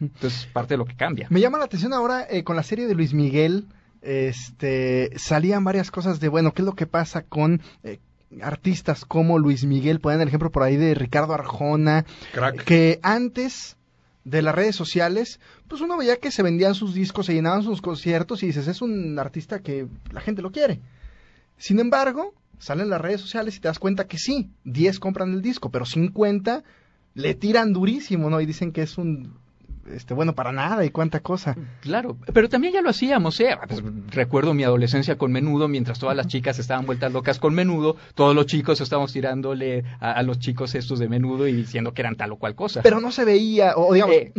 [0.00, 1.26] Entonces, parte de lo que cambia.
[1.30, 3.66] Me llama la atención ahora eh, con la serie de Luis Miguel,
[4.02, 7.98] este, salían varias cosas de, bueno, ¿qué es lo que pasa con eh,
[8.40, 10.00] artistas como Luis Miguel?
[10.00, 12.64] Ponen el ejemplo por ahí de Ricardo Arjona, Crack.
[12.64, 13.76] que antes
[14.24, 17.80] de las redes sociales, pues uno veía que se vendían sus discos, se llenaban sus
[17.80, 20.80] conciertos y dices, es un artista que la gente lo quiere.
[21.56, 25.42] Sin embargo, salen las redes sociales y te das cuenta que sí, 10 compran el
[25.42, 26.62] disco, pero 50
[27.14, 28.40] le tiran durísimo, ¿no?
[28.40, 29.34] Y dicen que es un,
[29.92, 31.56] este, bueno, para nada y cuánta cosa.
[31.80, 33.56] Claro, pero también ya lo hacíamos, ¿eh?
[33.66, 37.96] Pues, recuerdo mi adolescencia con menudo, mientras todas las chicas estaban vueltas locas con menudo,
[38.14, 42.02] todos los chicos estábamos tirándole a, a los chicos estos de menudo y diciendo que
[42.02, 42.82] eran tal o cual cosa.
[42.82, 44.32] Pero no se veía, o digamos, Eh.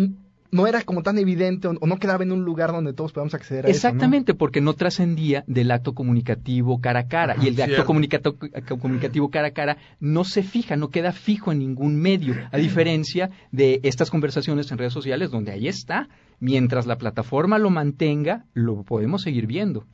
[0.52, 3.66] No era como tan evidente, o, no quedaba en un lugar donde todos podamos acceder
[3.66, 7.36] a Exactamente, porque no trascendía del acto comunicativo cara a cara.
[7.42, 8.36] y el de acto comunicativo,
[8.80, 13.30] comunicativo cara a cara no se fija, no queda fijo en ningún medio, a diferencia
[13.52, 16.10] de estas conversaciones en redes sociales donde ahí está.
[16.42, 19.86] Mientras la plataforma lo mantenga, lo podemos seguir viendo.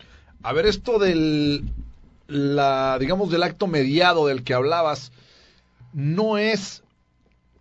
[0.43, 1.63] A ver, esto del,
[2.27, 5.11] la, digamos, del acto mediado del que hablabas,
[5.93, 6.83] no es,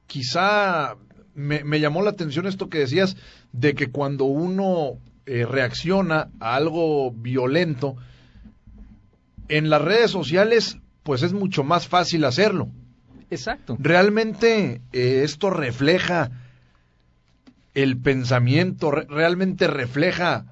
[0.07, 0.97] quizá,
[1.35, 3.17] me, me llamó la atención esto que decías,
[3.53, 7.97] de que cuando uno eh, reacciona a algo violento,
[9.49, 12.69] en las redes sociales, pues es mucho más fácil hacerlo.
[13.31, 13.77] Exacto.
[13.79, 16.31] ¿Realmente eh, esto refleja
[17.75, 20.47] el pensamiento, re- realmente refleja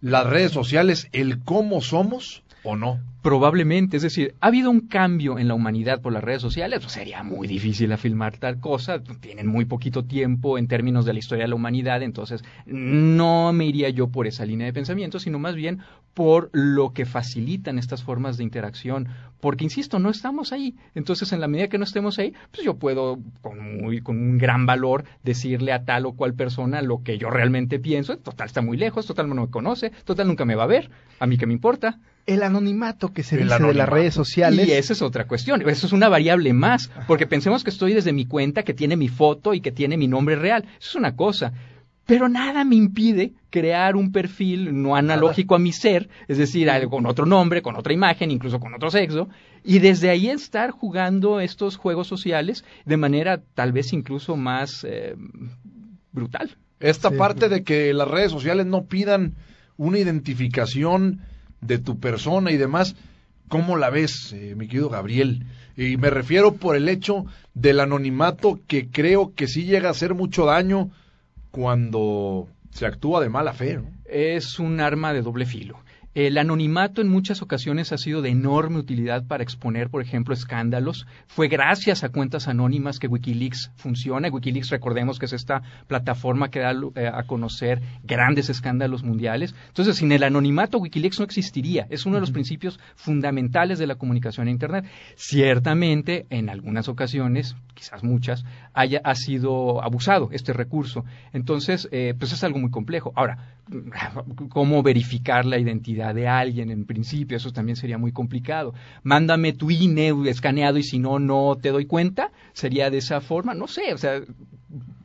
[0.00, 2.98] las redes sociales, el cómo somos o no?
[3.22, 6.92] Probablemente, es decir, ha habido un cambio en la humanidad por las redes sociales, pues
[6.92, 11.44] sería muy difícil afirmar tal cosa, tienen muy poquito tiempo en términos de la historia
[11.44, 15.54] de la humanidad, entonces no me iría yo por esa línea de pensamiento, sino más
[15.54, 15.80] bien
[16.12, 19.08] por lo que facilitan estas formas de interacción,
[19.40, 22.76] porque insisto, no estamos ahí, entonces en la medida que no estemos ahí, pues yo
[22.76, 27.16] puedo con, muy, con un gran valor decirle a tal o cual persona lo que
[27.16, 30.64] yo realmente pienso, total está muy lejos, total no me conoce, total nunca me va
[30.64, 31.98] a ver, a mí que me importa.
[32.26, 33.90] El anonimato que se El dice de las anonimato.
[33.90, 34.66] redes sociales.
[34.68, 35.60] Y esa es otra cuestión.
[35.68, 36.90] Eso es una variable más.
[37.06, 40.08] Porque pensemos que estoy desde mi cuenta, que tiene mi foto y que tiene mi
[40.08, 40.64] nombre real.
[40.78, 41.52] Eso es una cosa.
[42.06, 46.90] Pero nada me impide crear un perfil no analógico a mi ser, es decir, algo
[46.90, 49.30] con otro nombre, con otra imagen, incluso con otro sexo,
[49.64, 55.14] y desde ahí estar jugando estos juegos sociales de manera tal vez incluso más eh,
[56.12, 56.56] brutal.
[56.80, 57.16] Esta Sí.
[57.16, 59.34] parte de que las redes sociales no pidan
[59.78, 61.20] una identificación
[61.66, 62.94] de tu persona y demás,
[63.48, 65.46] ¿cómo la ves, eh, mi querido Gabriel?
[65.76, 70.14] Y me refiero por el hecho del anonimato que creo que sí llega a hacer
[70.14, 70.90] mucho daño
[71.50, 73.80] cuando se actúa de mala fe.
[74.06, 75.78] es un arma de doble filo.
[76.14, 81.08] El anonimato en muchas ocasiones ha sido de enorme utilidad para exponer, por ejemplo, escándalos.
[81.26, 84.28] Fue gracias a cuentas anónimas que Wikileaks funciona.
[84.28, 89.56] Wikileaks, recordemos que es esta plataforma que da eh, a conocer grandes escándalos mundiales.
[89.66, 91.88] Entonces, sin el anonimato, Wikileaks no existiría.
[91.90, 94.84] Es uno de los principios fundamentales de la comunicación en Internet.
[95.16, 101.04] Ciertamente, en algunas ocasiones, quizás muchas, haya ha sido abusado este recurso.
[101.32, 103.12] Entonces, eh, pues es algo muy complejo.
[103.16, 103.56] Ahora,
[104.50, 108.74] cómo verificar la identidad de alguien en principio, eso también sería muy complicado.
[109.02, 113.54] Mándame tu INE escaneado y si no, no te doy cuenta, sería de esa forma,
[113.54, 114.20] no sé, o sea,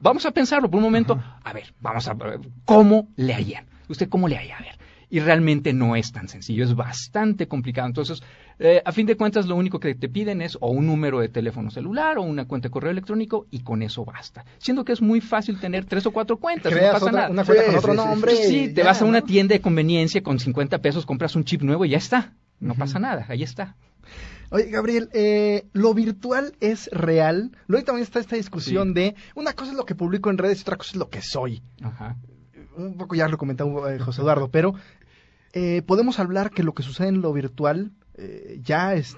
[0.01, 3.65] vamos a pensarlo por un momento, a ver, vamos a ver, ¿cómo le harían?
[3.87, 4.57] ¿Usted cómo le haría?
[4.57, 4.78] A ver.
[5.11, 7.87] Y realmente no es tan sencillo, es bastante complicado.
[7.87, 8.21] Entonces,
[8.59, 11.29] eh, a fin de cuentas, lo único que te piden es o un número de
[11.29, 14.45] teléfono celular o una cuenta de correo electrónico y con eso basta.
[14.59, 17.29] Siendo que es muy fácil tener tres o cuatro cuentas, no pasa otra- nada.
[17.31, 18.35] una cuenta Sí, con otro sí, nombre.
[18.35, 19.25] Sí, te ya, vas a una ¿no?
[19.25, 22.33] tienda de conveniencia con 50 pesos, compras un chip nuevo y ya está.
[22.59, 23.77] No pasa nada, ahí está.
[24.51, 27.51] Oye, Gabriel, eh, ¿lo virtual es real?
[27.67, 30.61] Luego también está esta discusión de una cosa es lo que publico en redes y
[30.63, 31.61] otra cosa es lo que soy.
[31.81, 32.15] Ajá.
[32.75, 34.73] Un poco ya lo comentaba eh, José Eduardo, pero
[35.53, 39.15] eh, podemos hablar que lo que sucede en lo virtual eh, ya es,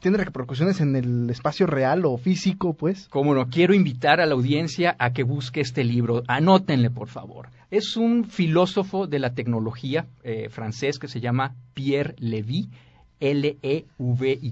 [0.00, 3.06] tiene repercusiones en el espacio real o físico, pues.
[3.08, 6.22] Cómo no, quiero invitar a la audiencia a que busque este libro.
[6.26, 7.48] Anótenle, por favor.
[7.70, 12.70] Es un filósofo de la tecnología eh, francés que se llama Pierre Levy.
[13.20, 14.50] L-E-V-Y,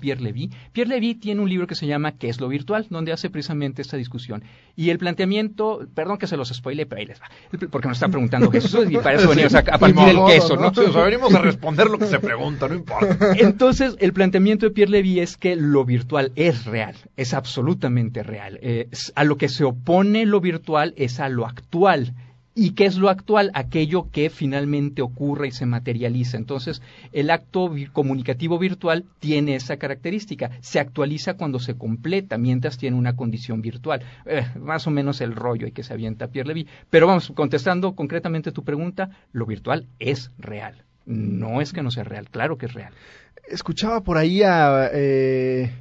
[0.00, 0.50] Pierre Levy.
[0.72, 3.82] Pierre Levy tiene un libro que se llama ¿Qué es lo virtual?, donde hace precisamente
[3.82, 4.44] esta discusión.
[4.76, 7.26] Y el planteamiento, perdón que se los spoile, pero ahí les va,
[7.70, 10.72] porque nos están preguntando Jesús y para eso venimos a, a partir del queso, ¿no?
[10.74, 13.34] Sí, o sea, venimos a responder lo que se pregunta, no importa.
[13.38, 18.58] Entonces, el planteamiento de Pierre Levy es que lo virtual es real, es absolutamente real.
[18.62, 22.14] Eh, a lo que se opone lo virtual es a lo actual.
[22.54, 23.50] ¿Y qué es lo actual?
[23.54, 26.36] Aquello que finalmente ocurre y se materializa.
[26.36, 26.82] Entonces,
[27.12, 30.50] el acto comunicativo virtual tiene esa característica.
[30.60, 34.02] Se actualiza cuando se completa, mientras tiene una condición virtual.
[34.26, 36.66] Eh, más o menos el rollo y que se avienta Pierre Levy.
[36.90, 40.84] Pero vamos, contestando concretamente tu pregunta, lo virtual es real.
[41.06, 42.92] No es que no sea real, claro que es real.
[43.48, 45.72] Escuchaba por ahí a eh,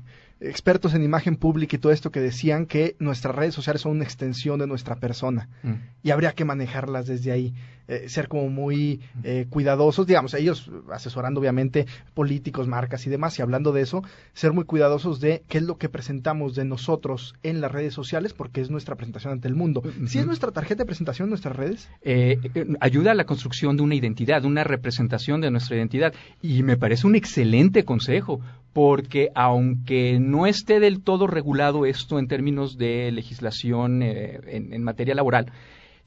[0.41, 4.03] expertos en imagen pública y todo esto que decían que nuestras redes sociales son una
[4.05, 5.73] extensión de nuestra persona Mm.
[6.03, 7.53] y habría que manejarlas desde ahí,
[7.89, 13.41] eh, ser como muy eh, cuidadosos, digamos, ellos asesorando obviamente políticos, marcas y demás, y
[13.41, 17.61] hablando de eso, ser muy cuidadosos de qué es lo que presentamos de nosotros en
[17.61, 19.81] las redes sociales, porque es nuestra presentación ante el mundo.
[20.05, 23.77] Si es nuestra tarjeta de presentación en nuestras redes, eh, eh, ayuda a la construcción
[23.77, 26.13] de una identidad, una representación de nuestra identidad.
[26.41, 28.39] Y me parece un excelente consejo,
[28.73, 34.83] porque aunque no esté del todo regulado esto en términos de legislación eh, en, en
[34.83, 35.51] materia laboral,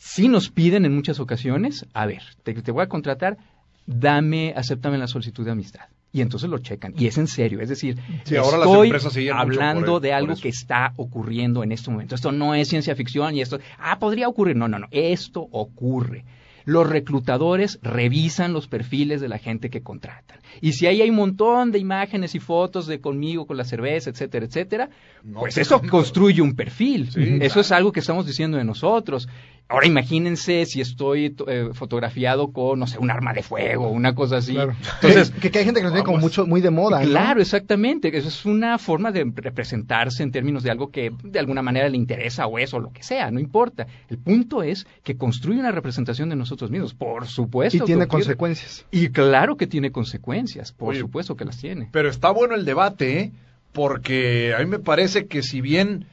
[0.02, 3.38] sí nos piden en muchas ocasiones, a ver, te, te voy a contratar,
[3.86, 5.84] dame, acéptame la solicitud de amistad.
[6.12, 6.92] Y entonces lo checan.
[6.98, 7.60] Y es en serio.
[7.60, 8.58] Es decir, Sí, ahora
[8.96, 12.14] estoy hablando de algo que está ocurriendo en este momento.
[12.14, 14.56] Esto no es ciencia ficción y esto, ah, podría ocurrir.
[14.56, 14.88] No, no, no.
[14.90, 16.24] Esto ocurre.
[16.64, 20.38] Los reclutadores revisan los perfiles de la gente que contratan.
[20.60, 24.10] Y si ahí hay un montón de imágenes y fotos de conmigo con la cerveza,
[24.10, 24.90] etcétera, etcétera,
[25.24, 27.10] No pues eso construye un perfil.
[27.10, 27.60] Sí, eso claro.
[27.60, 29.28] es algo que estamos diciendo de nosotros.
[29.72, 34.14] Ahora imagínense si estoy to- eh, fotografiado con, no sé, un arma de fuego, una
[34.14, 34.52] cosa así.
[34.52, 34.74] Claro.
[35.00, 37.00] Entonces, que, que hay gente que lo tiene como mucho, muy de moda.
[37.00, 37.06] ¿no?
[37.08, 38.14] Claro, exactamente.
[38.16, 41.96] Eso es una forma de representarse en términos de algo que de alguna manera le
[41.96, 43.86] interesa o eso, lo que sea, no importa.
[44.10, 47.78] El punto es que construye una representación de nosotros mismos, por supuesto.
[47.82, 48.84] Y tiene consecuencias.
[48.90, 51.88] Y claro que tiene consecuencias, por Oye, supuesto que las tiene.
[51.92, 53.32] Pero está bueno el debate, ¿eh?
[53.72, 56.06] Porque a mí me parece que si bien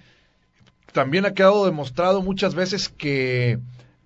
[1.00, 3.58] también ha quedado demostrado muchas veces que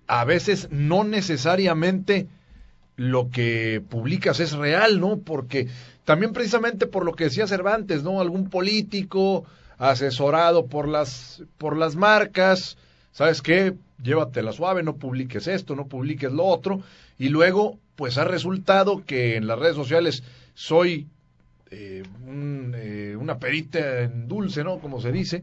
[0.06, 2.28] a veces no necesariamente
[2.94, 5.18] lo que publicas es real, ¿no?
[5.18, 5.66] Porque
[6.04, 8.20] también precisamente por lo que decía Cervantes, ¿no?
[8.20, 9.44] Algún político
[9.76, 12.78] asesorado por las por las marcas,
[13.10, 13.74] ¿sabes qué?
[14.00, 16.80] Llévatela suave, no publiques esto, no publiques lo otro
[17.18, 20.22] y luego pues ha resultado que en las redes sociales
[20.54, 21.08] soy
[21.72, 24.78] eh, un, eh, una perita en dulce, ¿no?
[24.78, 25.42] Como se dice.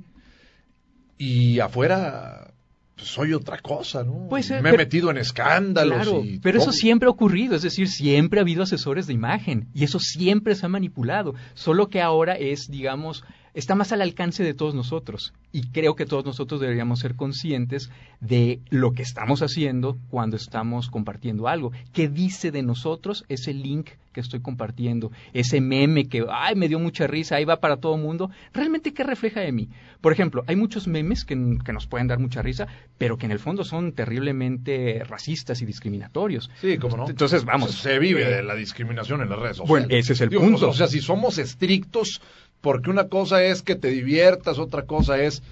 [1.24, 2.52] Y afuera
[2.96, 4.28] pues, soy otra cosa, ¿no?
[4.32, 6.02] Me he metido en escándalos.
[6.02, 9.68] Claro, y pero eso siempre ha ocurrido, es decir, siempre ha habido asesores de imagen
[9.72, 14.44] y eso siempre se ha manipulado, solo que ahora es, digamos, está más al alcance
[14.44, 19.42] de todos nosotros y creo que todos nosotros deberíamos ser conscientes de lo que estamos
[19.42, 21.72] haciendo cuando estamos compartiendo algo.
[21.94, 25.12] ¿Qué dice de nosotros ese link que estoy compartiendo?
[25.34, 28.30] Ese meme que, ay, me dio mucha risa, ahí va para todo el mundo.
[28.54, 29.70] ¿Realmente qué refleja de mí?
[30.00, 33.32] Por ejemplo, hay muchos memes que, que nos pueden dar mucha risa, pero que en
[33.32, 36.50] el fondo son terriblemente racistas y discriminatorios.
[36.62, 37.10] Sí, cómo no.
[37.10, 37.72] Entonces, vamos.
[37.72, 39.88] Se vive eh, de la discriminación en las redes sociales.
[39.88, 40.70] Bueno, ese es el Digo, punto.
[40.70, 42.22] O sea, si somos estrictos,
[42.62, 45.43] porque una cosa es que te diviertas, otra cosa es,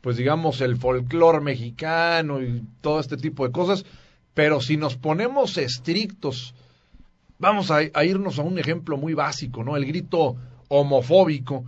[0.00, 3.84] pues digamos, el folclore mexicano y todo este tipo de cosas.
[4.34, 6.54] Pero si nos ponemos estrictos,
[7.38, 9.76] vamos a, a irnos a un ejemplo muy básico, ¿no?
[9.76, 10.36] El grito
[10.68, 11.64] homofóbico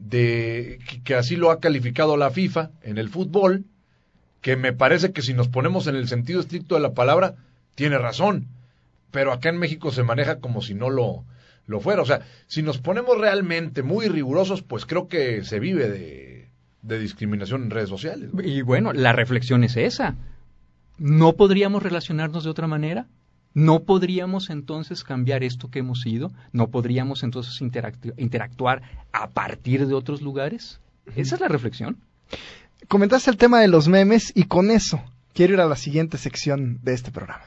[0.00, 3.64] de que, así lo ha calificado la FIFA en el fútbol,
[4.40, 7.36] que me parece que si nos ponemos en el sentido estricto de la palabra,
[7.74, 8.48] tiene razón.
[9.10, 11.24] Pero acá en México se maneja como si no lo,
[11.66, 12.02] lo fuera.
[12.02, 16.48] O sea, si nos ponemos realmente muy rigurosos, pues creo que se vive de,
[16.82, 18.30] de discriminación en redes sociales.
[18.44, 20.16] Y bueno, la reflexión es esa.
[20.98, 23.06] ¿No podríamos relacionarnos de otra manera?
[23.54, 26.30] ¿No podríamos entonces cambiar esto que hemos sido?
[26.52, 30.80] ¿No podríamos entonces interactu- interactuar a partir de otros lugares?
[31.16, 31.96] Esa es la reflexión.
[32.88, 35.02] Comentaste el tema de los memes y con eso
[35.34, 37.44] quiero ir a la siguiente sección de este programa.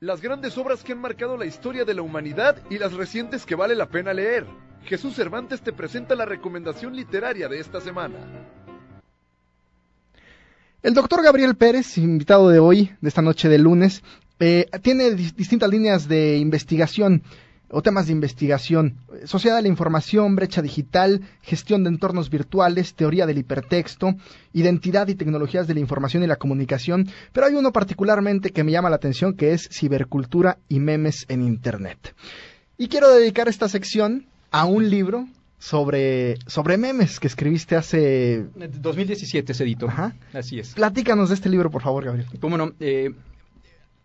[0.00, 3.54] Las grandes obras que han marcado la historia de la humanidad y las recientes que
[3.54, 4.46] vale la pena leer.
[4.84, 8.16] Jesús Cervantes te presenta la recomendación literaria de esta semana.
[10.82, 14.02] El doctor Gabriel Pérez, invitado de hoy, de esta noche de lunes,
[14.38, 17.22] eh, tiene dis- distintas líneas de investigación
[17.70, 18.96] o temas de investigación.
[19.24, 24.14] Sociedad de la información, brecha digital, gestión de entornos virtuales, teoría del hipertexto,
[24.52, 28.72] identidad y tecnologías de la información y la comunicación, pero hay uno particularmente que me
[28.72, 32.14] llama la atención que es cibercultura y memes en Internet.
[32.76, 35.26] Y quiero dedicar esta sección a un libro
[35.58, 38.46] sobre, sobre memes que escribiste hace...
[38.54, 39.88] 2017 se editó.
[39.88, 40.14] Ajá.
[40.32, 40.74] Así es.
[40.74, 42.28] Platícanos de este libro, por favor, Gabriel.
[42.40, 42.72] ¿Cómo no?
[42.80, 43.10] Eh,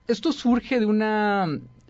[0.07, 1.47] esto surge de una,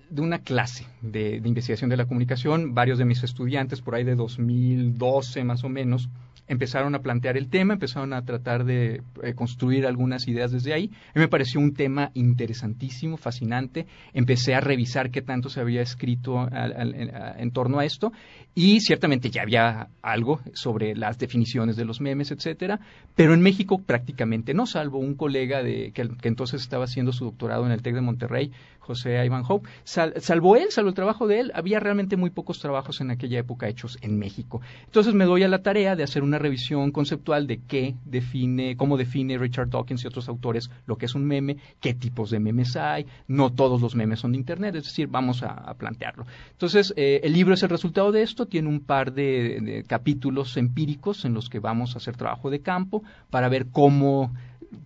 [0.09, 2.73] de una clase de, investigación de la comunicación.
[2.73, 6.09] Varios de mis estudiantes, por ahí de 2012 más o menos,
[6.47, 10.91] empezaron a plantear el tema, empezaron a tratar de eh, construir algunas ideas desde ahí.
[11.15, 13.87] A mí me pareció un tema interesantísimo, fascinante.
[14.13, 18.11] Empecé a revisar qué tanto se había escrito en torno a esto
[18.55, 22.79] y ciertamente ya había algo sobre las definiciones de los memes, etcétera,
[23.15, 27.25] pero en México prácticamente no, salvo un colega de que, que entonces estaba haciendo su
[27.25, 28.51] doctorado en el TEC de Monterrey,
[28.83, 32.59] José Ivan Hope, Sal- salvo él, salvo el trabajo de él, había realmente muy pocos
[32.59, 34.61] trabajos en aquella época hechos en México.
[34.85, 38.97] Entonces me doy a la tarea de hacer una revisión conceptual de qué define, cómo
[38.97, 42.75] define Richard Dawkins y otros autores lo que es un meme, qué tipos de memes
[42.75, 46.25] hay, no todos los memes son de Internet, es decir, vamos a, plantearlo.
[46.51, 51.25] Entonces, eh, el libro es el resultado de esto, tiene un par de capítulos empíricos
[51.25, 54.33] en los que vamos a hacer trabajo de campo para ver cómo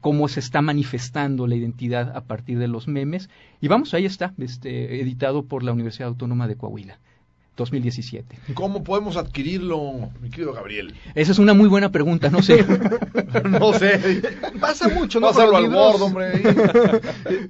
[0.01, 3.29] cómo se está manifestando la identidad a partir de los memes.
[3.61, 6.99] Y vamos, ahí está, este, editado por la Universidad Autónoma de Coahuila,
[7.57, 8.37] 2017.
[8.53, 10.93] ¿Cómo podemos adquirirlo, mi querido Gabriel?
[11.15, 12.63] Esa es una muy buena pregunta, no sé.
[13.49, 14.21] no sé.
[14.59, 15.27] Pasa mucho, ¿no?
[15.27, 16.31] Pásalo al Word, hombre.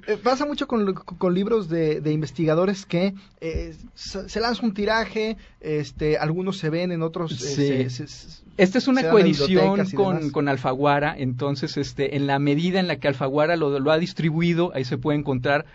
[0.08, 4.74] Eh, Pasa mucho con, con libros de, de investigadores que eh, se, se lanza un
[4.74, 7.68] tiraje, este, algunos se ven, en otros eh, Sí.
[7.68, 12.80] se- se- se- Esta es una coedición con, con Alfaguara, entonces este, en la medida
[12.80, 15.66] en la que Alfaguara lo, lo ha distribuido, ahí se puede encontrar,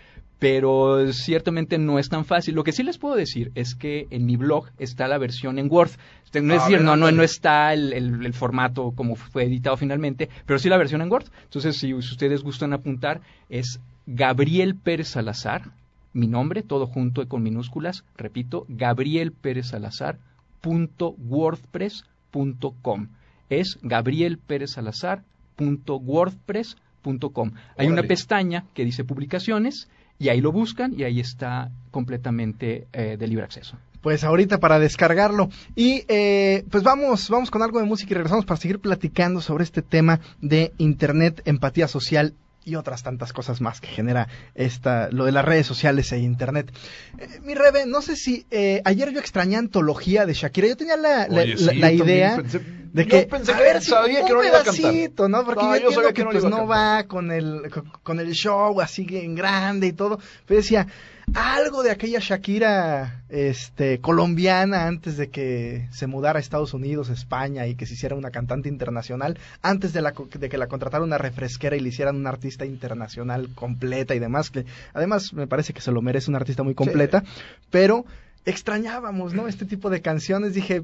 [0.43, 2.53] pero ciertamente no es tan fácil.
[2.53, 5.71] Lo que sí les puedo decir es que en mi blog está la versión en
[5.71, 5.91] Word.
[6.25, 9.45] Este, No es decir, ver, no, no, no está el, el- el formato como fue
[9.45, 11.27] editado finalmente, pero sí la versión en Word.
[11.45, 15.71] Entonces, si, si ustedes gustan apuntar, es Gabriel Pérez Salazar,
[16.11, 20.17] mi nombre, todo junto y con minúsculas, repito, Gabriel Pérez Salazar,
[20.59, 23.07] punto wordpress punto com.
[23.49, 25.23] Es Gabriel Pérez Salazar
[25.55, 27.51] punto wordpress punto com.
[27.77, 29.87] Hay una pestaña que dice publicaciones
[30.23, 33.77] y ahí lo buscan y ahí está completamente eh, de libre acceso.
[34.01, 35.49] Pues ahorita para descargarlo.
[35.75, 39.63] Y eh, pues vamos, vamos con algo de música y regresamos para seguir platicando sobre
[39.63, 42.33] este tema de Internet, empatía social
[42.65, 46.71] y otras tantas cosas más que genera esta, lo de las redes sociales e Internet.
[47.17, 50.67] Eh, mi Rebe, no sé si eh, ayer yo extrañé antología de Shakira.
[50.67, 52.61] Yo tenía la, la- Oye, la- sí, la también idea pensé-
[52.93, 55.29] de yo que pensé a que ver si sabía un que no iba a cantar.
[55.29, 55.43] ¿no?
[55.43, 57.71] Porque No, yo yo sabía que, que no pues no va con el
[58.03, 60.19] con, el show así en grande y todo.
[60.45, 60.87] Pero decía
[61.33, 67.65] algo de aquella Shakira este colombiana antes de que se mudara a Estados Unidos, España
[67.65, 71.17] y que se hiciera una cantante internacional, antes de la de que la contratara una
[71.17, 75.81] refresquera y le hicieran una artista internacional completa y demás, que además me parece que
[75.81, 77.23] se lo merece una artista muy completa,
[77.71, 78.05] pero
[78.45, 79.47] extrañábamos, ¿no?
[79.47, 80.83] Este tipo de canciones, dije,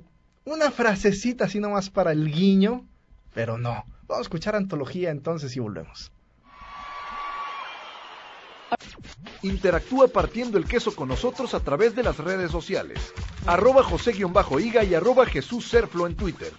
[0.49, 2.85] una frasecita así nomás para el guiño,
[3.33, 3.85] pero no.
[4.07, 6.11] Vamos a escuchar antología entonces y volvemos.
[9.41, 13.13] Interactúa partiendo el queso con nosotros a través de las redes sociales.
[13.45, 16.51] Arroba José-Higa y arroba Jesús Serflo en Twitter.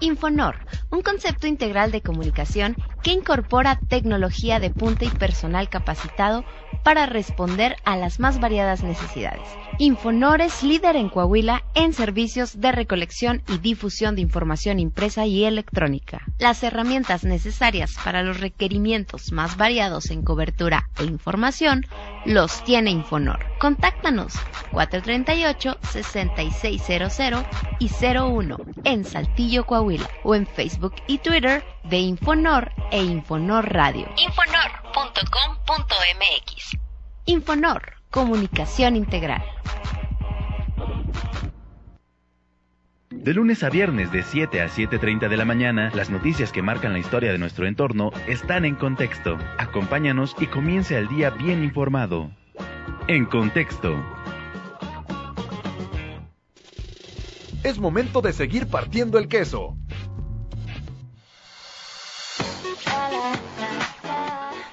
[0.00, 0.56] Infonor,
[0.90, 6.44] un concepto integral de comunicación que incorpora tecnología de punta y personal capacitado
[6.86, 9.42] para responder a las más variadas necesidades.
[9.78, 15.44] Infonor es líder en Coahuila en servicios de recolección y difusión de información impresa y
[15.44, 16.22] electrónica.
[16.38, 21.84] Las herramientas necesarias para los requerimientos más variados en cobertura e información
[22.26, 23.38] los tiene Infonor.
[23.58, 24.34] Contáctanos
[24.72, 27.46] 438-6600
[27.78, 34.08] y 01 en Saltillo, Coahuila o en Facebook y Twitter de Infonor e Infonor Radio.
[34.16, 36.76] Infonor.com.mx
[37.26, 39.44] Infonor, comunicación integral.
[43.10, 46.92] De lunes a viernes de 7 a 7.30 de la mañana, las noticias que marcan
[46.92, 49.38] la historia de nuestro entorno están en contexto.
[49.58, 52.32] Acompáñanos y comience el día bien informado.
[53.06, 53.94] En contexto.
[57.62, 59.76] Es momento de seguir partiendo el queso.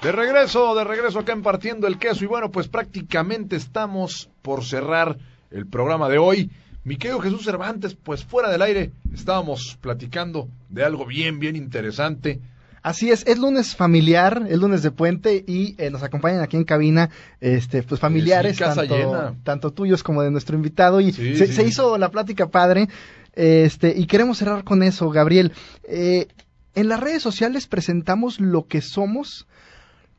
[0.02, 2.24] De regreso, de regreso acá en Partiendo el Queso.
[2.24, 5.16] Y bueno, pues prácticamente estamos por cerrar
[5.50, 6.50] el programa de hoy.
[6.84, 12.40] Mi querido Jesús Cervantes, pues fuera del aire estábamos platicando de algo bien, bien interesante.
[12.82, 16.64] Así es, es lunes familiar, es lunes de puente y eh, nos acompañan aquí en
[16.64, 17.08] cabina
[17.40, 19.34] este pues familiares, casa tanto, llena.
[19.42, 21.52] tanto tuyos como de nuestro invitado y Sí, se, sí.
[21.54, 22.88] se hizo la plática padre
[23.32, 25.52] este y queremos cerrar con eso, Gabriel.
[25.84, 26.28] Eh,
[26.74, 29.46] en las redes sociales presentamos lo que somos,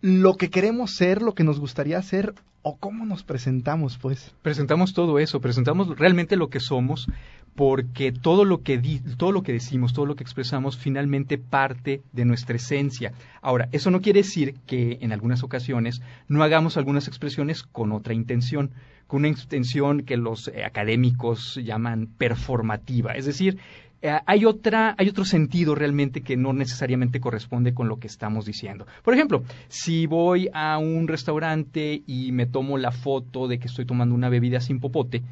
[0.02, 4.34] lo que queremos ser, lo que nos gustaría ser o cómo nos presentamos, pues.
[4.42, 7.08] Presentamos todo eso, presentamos realmente lo que somos,
[7.56, 12.02] porque todo lo que di- todo lo que decimos, todo lo que expresamos, finalmente parte
[12.12, 13.14] de nuestra esencia.
[13.42, 18.14] Ahora, eso no quiere decir que en algunas ocasiones no hagamos algunas expresiones con otra
[18.14, 18.72] intención,
[19.08, 23.60] con una intención que los académicos llaman performativa, es decir,
[24.02, 28.46] eh, hay otra hay otro sentido realmente que no necesariamente corresponde con lo que estamos
[28.46, 28.86] diciendo.
[29.04, 33.86] Por ejemplo, si voy a un restaurante y me tomo la foto de que estoy
[33.86, 35.24] tomando una bebida sin popote,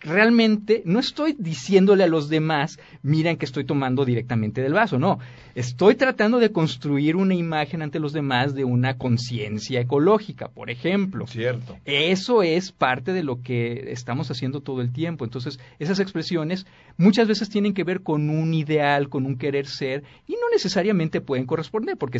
[0.00, 5.18] realmente no estoy diciéndole a los demás, miren que estoy tomando directamente del vaso, no.
[5.54, 11.26] Estoy tratando de construir una imagen ante los demás de una conciencia ecológica, por ejemplo.
[11.26, 11.76] Cierto.
[11.84, 15.24] Eso es parte de lo que estamos haciendo todo el tiempo.
[15.24, 20.04] Entonces, esas expresiones muchas veces tienen que ver con un ideal, con un querer ser,
[20.28, 22.18] y no necesariamente pueden corresponder, porque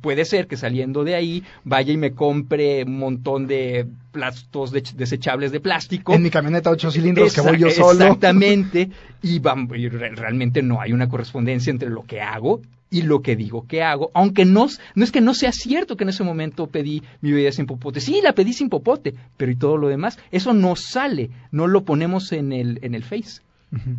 [0.00, 4.82] puede ser que saliendo de ahí vaya y me compre un montón de plastos de-
[4.94, 6.12] desechables de plástico.
[6.12, 8.04] En mi camioneta ocho cilindros que voy yo solo.
[8.04, 8.90] Exactamente.
[9.22, 12.60] Y, realmente no hay una correspondencia entre lo que hago
[12.90, 14.10] y lo que digo que hago.
[14.14, 17.52] Aunque no, no es que no sea cierto que en ese momento pedí mi bebida
[17.52, 18.00] sin popote.
[18.00, 21.84] Sí, la pedí sin popote, pero y todo lo demás, eso no sale, no lo
[21.84, 23.40] ponemos en el, en el Face.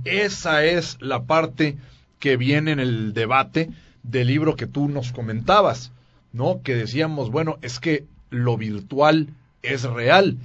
[0.05, 1.77] Esa es la parte
[2.19, 3.69] que viene en el debate
[4.03, 5.91] del libro que tú nos comentabas,
[6.31, 6.61] ¿no?
[6.61, 9.29] Que decíamos, bueno, es que lo virtual
[9.63, 10.37] es real,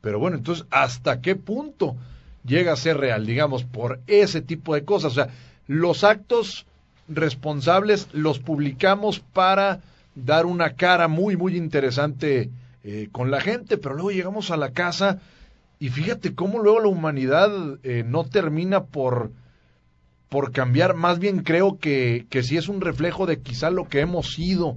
[0.00, 1.96] pero bueno, entonces, ¿hasta qué punto
[2.46, 5.12] llega a ser real, digamos, por ese tipo de cosas?
[5.12, 5.28] O sea,
[5.66, 6.66] los actos
[7.08, 9.80] responsables los publicamos para
[10.14, 12.50] dar una cara muy, muy interesante
[12.84, 15.20] eh, con la gente, pero luego llegamos a la casa
[15.78, 17.50] y fíjate cómo luego la humanidad
[17.82, 19.30] eh, no termina por,
[20.28, 24.00] por cambiar, más bien creo que, que sí es un reflejo de quizá lo que
[24.00, 24.76] hemos sido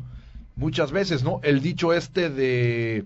[0.55, 1.39] muchas veces, ¿no?
[1.43, 3.05] El dicho este de,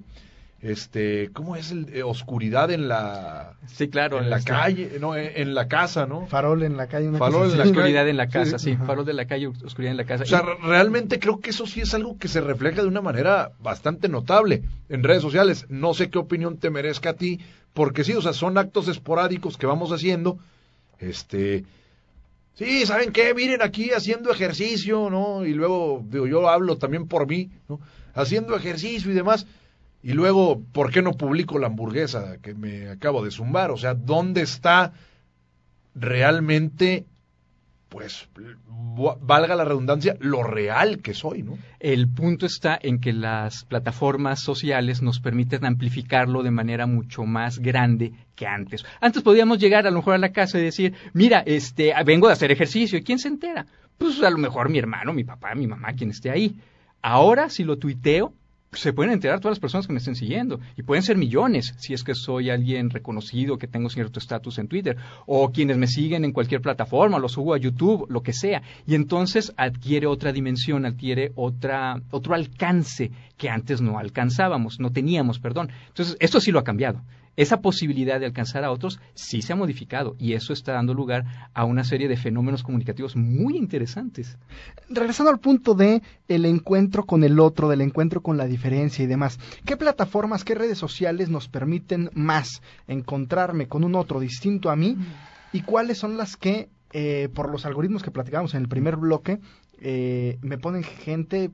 [0.64, 4.20] este, ¿cómo es el eh, oscuridad en la, Sí, claro.
[4.20, 6.26] en la este, calle, no, en, en la casa, ¿no?
[6.26, 7.10] Farol en la calle.
[7.10, 7.64] una Farol cosa en la.
[7.66, 8.78] Oscuridad en la casa, sí.
[8.78, 10.24] Farol de la calle, oscuridad en la casa.
[10.24, 13.02] O sea, Y- realmente creo que eso sí es algo que se refleja de una
[13.02, 15.66] manera bastante notable en redes sociales.
[15.68, 17.42] No sé qué opinión te merezca a ti,
[17.74, 20.40] porque sí, o sea, son actos esporádicos que vamos haciendo.
[21.00, 21.66] Este,
[22.56, 23.34] sí, ¿saben qué?
[23.34, 25.46] Miren aquí haciendo ejercicio, ¿no?
[25.46, 27.82] Y luego, digo, yo hablo también por mí, ¿no?
[28.14, 29.46] Haciendo ejercicio y demás.
[30.04, 33.72] Y luego, ¿por qué no publico la hamburguesa que me acabo de zumbar?
[33.72, 34.92] O sea, ¿dónde está
[35.96, 37.06] realmente,
[37.88, 38.28] pues,
[39.22, 41.58] valga la redundancia, lo real que soy, ¿no?
[41.80, 47.60] El punto está en que las plataformas sociales nos permiten amplificarlo de manera mucho más
[47.60, 48.84] grande que antes.
[49.00, 52.34] Antes podíamos llegar a lo mejor a la casa y decir, mira, este, vengo de
[52.34, 53.68] hacer ejercicio, ¿y quién se entera?
[53.98, 56.58] Pues a lo mejor mi hermano, mi papá, mi mamá, quien esté ahí.
[57.02, 58.34] Ahora, si lo tuiteo,
[58.76, 61.94] se pueden enterar todas las personas que me estén siguiendo y pueden ser millones si
[61.94, 66.26] es que soy alguien reconocido que tengo cierto estatus en Twitter o quienes me siguen
[66.26, 70.86] en cualquier plataforma, lo subo a YouTube, lo que sea y entonces adquiere otra dimensión,
[70.86, 75.70] adquiere otra otro alcance que antes no alcanzábamos, no teníamos, perdón.
[75.88, 77.02] Entonces, esto sí lo ha cambiado.
[77.36, 81.50] Esa posibilidad de alcanzar a otros sí se ha modificado y eso está dando lugar
[81.54, 84.38] a una serie de fenómenos comunicativos muy interesantes.
[84.90, 89.08] Regresando al punto de el encuentro con el otro, del encuentro con la diferencia y
[89.08, 94.76] demás, ¿qué plataformas, qué redes sociales nos permiten más encontrarme con un otro distinto a
[94.76, 94.96] mí?
[95.52, 99.40] ¿Y cuáles son las que, eh, por los algoritmos que platicábamos en el primer bloque,
[99.80, 101.52] eh, me ponen gente,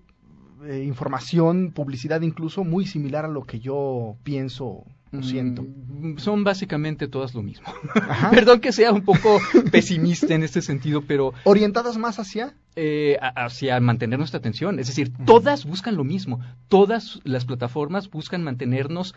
[0.66, 5.64] eh, información, publicidad incluso muy similar a lo que yo pienso o siento?
[5.64, 7.68] Mm, Son básicamente todas lo mismo.
[7.96, 8.30] Ajá.
[8.32, 9.40] Perdón que sea un poco
[9.72, 12.54] pesimista en este sentido, pero ¿Orientadas más hacia?
[12.76, 14.80] eh, hacia mantener nuestra atención.
[14.80, 16.40] Es decir, todas buscan lo mismo.
[16.70, 19.16] Todas las plataformas buscan mantenernos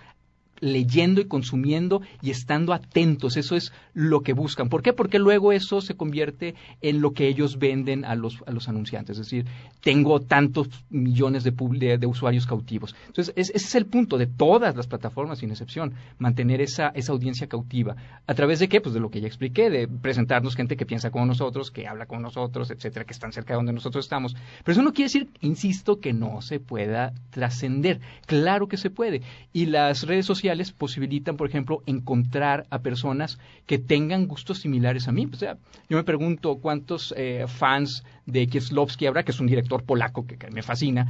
[0.62, 3.36] leyendo y consumiendo y estando atentos.
[3.36, 4.68] Eso es lo que buscan.
[4.68, 4.92] ¿Por qué?
[4.92, 9.18] Porque luego eso se convierte en lo que ellos venden a los, a los anunciantes.
[9.18, 9.44] Es decir,
[9.80, 11.50] tengo tantos millones de,
[11.98, 12.94] de, usuarios cautivos.
[13.08, 17.48] Entonces, ese es el punto de todas las plataformas, sin excepción, mantener esa, esa audiencia
[17.48, 17.96] cautiva.
[18.28, 18.80] ¿A través de qué?
[18.80, 22.06] Pues de lo que ya expliqué, de presentarnos gente que piensa como nosotros, que habla
[22.06, 24.36] con nosotros, etcétera, que están cerca de donde nosotros estamos.
[24.64, 28.00] Pero eso no quiere decir, insisto, que no se pueda trascender.
[28.26, 29.22] Claro que se puede.
[29.52, 35.12] Y las redes sociales posibilitan, por ejemplo, encontrar a personas que tengan gustos similares a
[35.12, 35.28] mí.
[35.32, 35.57] O sea,
[35.88, 40.38] yo me pregunto cuántos eh, fans de Kieslowski habrá, que es un director polaco que
[40.50, 41.09] me fascina,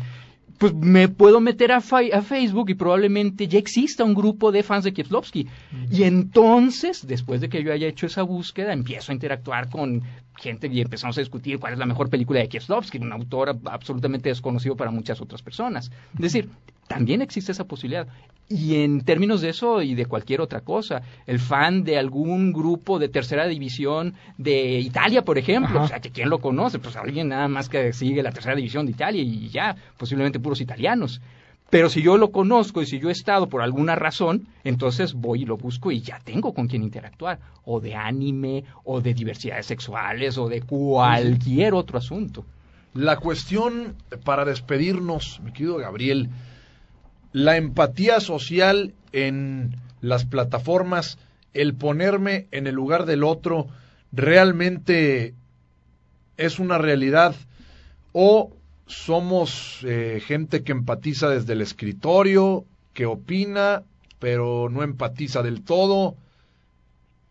[0.58, 4.92] pues me puedo meter a, Facebook y probablemente ya exista un grupo de fans de
[4.92, 5.48] Kieslowski.
[5.90, 10.02] Y entonces, después de que yo haya hecho esa búsqueda, empiezo a interactuar con
[10.36, 14.28] gente y empezamos a discutir cuál es la mejor película de Kieslowski, un autor absolutamente
[14.28, 15.90] desconocido para muchas otras personas.
[16.14, 16.48] Es decir,
[16.88, 18.06] también existe esa posibilidad.
[18.48, 22.98] Y en términos de eso y de cualquier otra cosa, el fan de algún grupo
[22.98, 27.28] de tercera división de Italia, por ejemplo, o sea, que quién lo conoce, pues alguien
[27.28, 31.22] nada más que sigue la tercera división de Italia y ya, posiblemente puros italianos.
[31.70, 35.42] Pero si yo lo conozco y si yo he estado por alguna razón, entonces voy
[35.42, 37.38] y lo busco y ya tengo con quien interactuar.
[37.64, 42.44] O de anime, o de diversidades sexuales, o de cualquier otro asunto.
[42.92, 46.28] La cuestión para despedirnos, mi querido Gabriel,
[47.32, 51.18] la empatía social en las plataformas,
[51.54, 53.68] el ponerme en el lugar del otro,
[54.12, 55.34] realmente
[56.36, 57.34] es una realidad
[58.12, 58.52] o
[58.86, 63.82] somos eh, gente que empatiza desde el escritorio, que opina,
[64.18, 66.16] pero no empatiza del todo.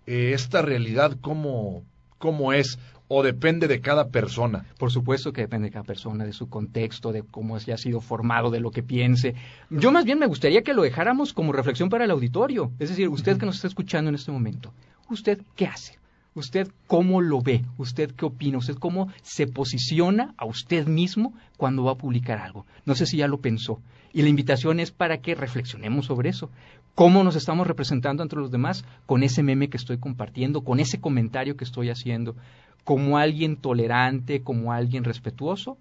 [0.07, 1.83] Eh, esta realidad, ¿cómo,
[2.17, 2.79] ¿cómo es?
[3.13, 4.63] O depende de cada persona?
[4.79, 8.51] Por supuesto que depende de cada persona, de su contexto, de cómo haya sido formado,
[8.51, 9.35] de lo que piense.
[9.69, 12.71] Yo más bien me gustaría que lo dejáramos como reflexión para el auditorio.
[12.79, 14.73] Es decir, usted que nos está escuchando en este momento,
[15.09, 15.99] ¿usted qué hace?
[16.35, 17.65] ¿Usted cómo lo ve?
[17.77, 18.59] ¿Usted qué opina?
[18.59, 22.65] ¿Usted cómo se posiciona a usted mismo cuando va a publicar algo?
[22.85, 23.81] No sé si ya lo pensó.
[24.13, 26.49] Y la invitación es para que reflexionemos sobre eso.
[26.95, 31.01] ¿Cómo nos estamos representando entre los demás con ese meme que estoy compartiendo, con ese
[31.01, 32.35] comentario que estoy haciendo?
[32.83, 35.77] Como alguien tolerante, como alguien respetuoso,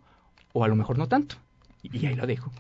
[0.53, 1.37] o a lo mejor no tanto.
[1.83, 2.51] Y, ahí lo dejo.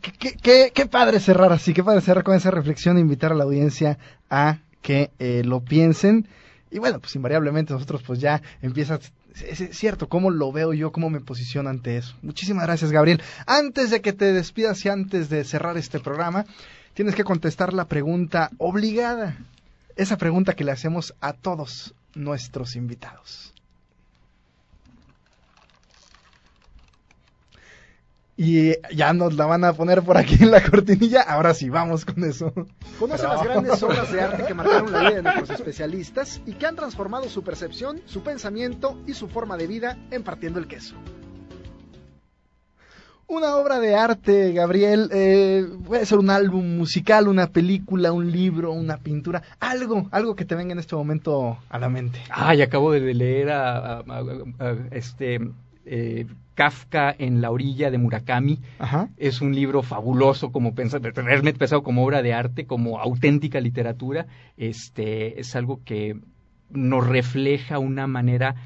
[0.00, 3.98] Qué, padre cerrar así, qué padre cerrar con esa reflexión, invitar a la audiencia
[4.30, 6.26] a que eh, lo piensen.
[6.70, 8.98] Y bueno, pues invariablemente nosotros pues ya empieza,
[9.34, 12.16] es, cierto, cómo lo veo yo, cómo me posiciono ante eso.
[12.22, 13.22] Muchísimas gracias, Gabriel.
[13.46, 16.46] Antes de que te despidas y antes de cerrar este programa,
[16.94, 19.36] tienes que contestar la pregunta obligada.
[19.94, 23.52] Esa pregunta que le hacemos a todos nuestros invitados.
[28.36, 31.20] Y ya nos la van a poner por aquí en la cortinilla.
[31.20, 32.52] Ahora sí, vamos con eso.
[32.98, 36.66] Conoce las grandes obras de arte que marcaron la vida de nuestros especialistas y que
[36.66, 40.96] han transformado su percepción, su pensamiento y su forma de vida en partiendo el queso.
[43.32, 48.72] Una obra de arte, Gabriel, eh, puede ser un álbum musical, una película, un libro,
[48.72, 52.18] una pintura, algo, algo que te venga en este momento a la mente.
[52.28, 54.04] Ay, acabo de leer a,
[54.90, 55.40] este
[55.86, 58.58] eh, Kafka en la orilla de Murakami.
[59.16, 64.26] Es un libro fabuloso, como pensar, realmente pensado como obra de arte, como auténtica literatura.
[64.58, 66.20] Este es algo que
[66.68, 68.56] nos refleja una manera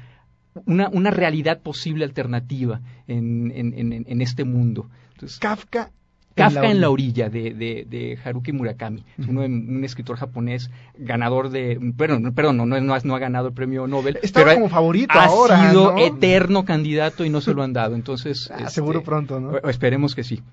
[0.65, 4.89] una, una realidad posible alternativa en, en, en, este mundo.
[5.13, 5.91] Entonces, Kafka
[6.37, 12.31] Kafka en la orilla, de, de, de, Haruki Murakami, un escritor japonés ganador de, perdón,
[12.33, 15.69] perdón no, no, no, ha ganado el premio Nobel, Está pero como favorito ha ahora,
[15.69, 19.57] sido eterno candidato y no se lo han dado, entonces ah, seguro este, pronto, ¿no?
[19.69, 20.43] Esperemos que sí.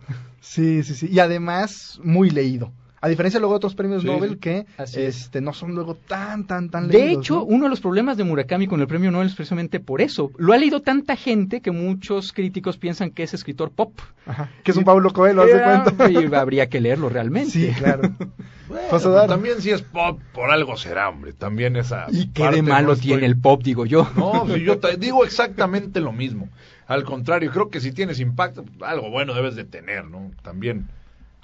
[0.41, 2.73] Sí, sí, sí, y además muy leído.
[3.05, 6.89] A diferencia de luego otros premios Nobel que este, no son luego tan, tan, tan
[6.89, 7.07] leídos.
[7.07, 10.01] De hecho, uno de los problemas de Murakami con el premio Nobel es precisamente por
[10.01, 10.31] eso.
[10.39, 13.93] Lo ha leído tanta gente que muchos críticos piensan que es escritor pop.
[14.25, 16.11] Ajá, que es un Pablo Coelho, ¿hace cuenta?
[16.11, 17.51] Y habría que leerlo realmente.
[17.51, 18.11] Sí, claro.
[18.69, 21.35] bueno, también si es pop, por algo será, hombre.
[21.35, 22.07] También esa.
[22.11, 24.11] ¿Y qué de malo tiene el pop, digo yo?
[24.17, 26.49] No, si yo te digo exactamente lo mismo.
[26.87, 30.31] Al contrario, creo que si tienes impacto, algo bueno debes de tener, ¿no?
[30.43, 30.89] También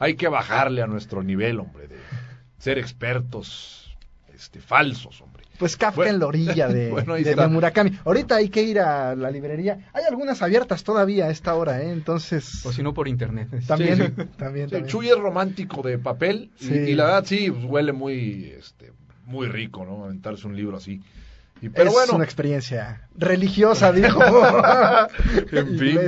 [0.01, 1.97] hay que bajarle a nuestro nivel, hombre, de
[2.59, 3.95] ser expertos
[4.35, 5.45] este, falsos, hombre.
[5.59, 6.91] Pues Kafka en la orilla de,
[7.51, 7.99] Murakami.
[8.07, 9.91] Ahorita hay que ir a la librería.
[9.93, 11.93] Hay algunas abiertas todavía a esta hora, ¿eh?
[11.93, 12.65] Entonces...
[12.65, 13.49] O si no, por internet.
[13.67, 18.55] También, también, El Chuy es romántico de papel y, la verdad sí, pues, huele muy,
[18.59, 18.93] este,
[19.27, 20.05] muy rico, ¿no?
[20.05, 21.03] Aventarse un libro así.
[21.61, 24.19] Y, pero es una experiencia religiosa, dijo.
[25.53, 25.99] en fin.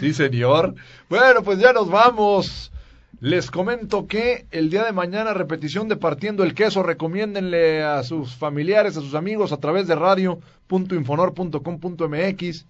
[0.00, 0.74] Sí, señor.
[1.08, 2.72] Bueno, pues ya nos vamos.
[3.20, 8.36] Les comento que el día de mañana repetición de Partiendo el Queso, recomiéndenle a sus
[8.36, 12.66] familiares, a sus amigos a través de radio.infonor.com.mx,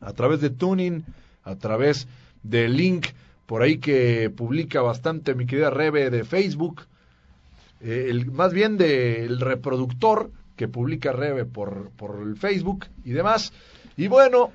[0.00, 1.04] a través de Tuning,
[1.44, 2.08] a través
[2.42, 3.06] de link
[3.46, 6.82] por ahí que publica bastante mi querida Rebe de Facebook,
[7.80, 13.52] eh, el, más bien del reproductor que publica Rebe por, por el Facebook y demás.
[13.96, 14.50] Y bueno,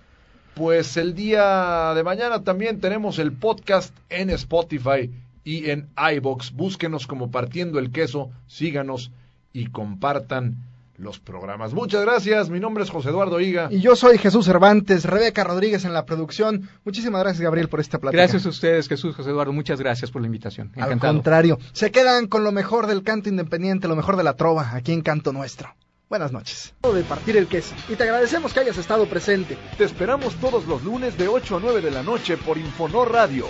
[0.56, 5.10] pues el día de mañana también tenemos el podcast en Spotify
[5.44, 6.52] y en iBox.
[6.54, 9.12] Búsquenos como Partiendo el Queso, síganos
[9.54, 10.58] y compartan
[10.98, 11.74] los programas.
[11.74, 13.70] Muchas gracias, mi nombre es José Eduardo Higa.
[13.72, 16.70] Y yo soy Jesús Cervantes, Rebeca Rodríguez en la producción.
[16.86, 18.22] Muchísimas gracias, Gabriel, por esta plática.
[18.22, 19.52] Gracias a ustedes, Jesús, José Eduardo.
[19.52, 20.68] Muchas gracias por la invitación.
[20.76, 20.92] Encantado.
[20.92, 24.76] Al contrario, se quedan con lo mejor del canto independiente, lo mejor de la trova,
[24.76, 25.74] aquí en Canto Nuestro.
[26.12, 26.74] Buenas noches.
[26.94, 27.74] De partir el queso.
[27.88, 29.58] Y te agradecemos que hayas estado presente.
[29.78, 33.46] Te esperamos todos los lunes de 8 a 9 de la noche por Infonor Radio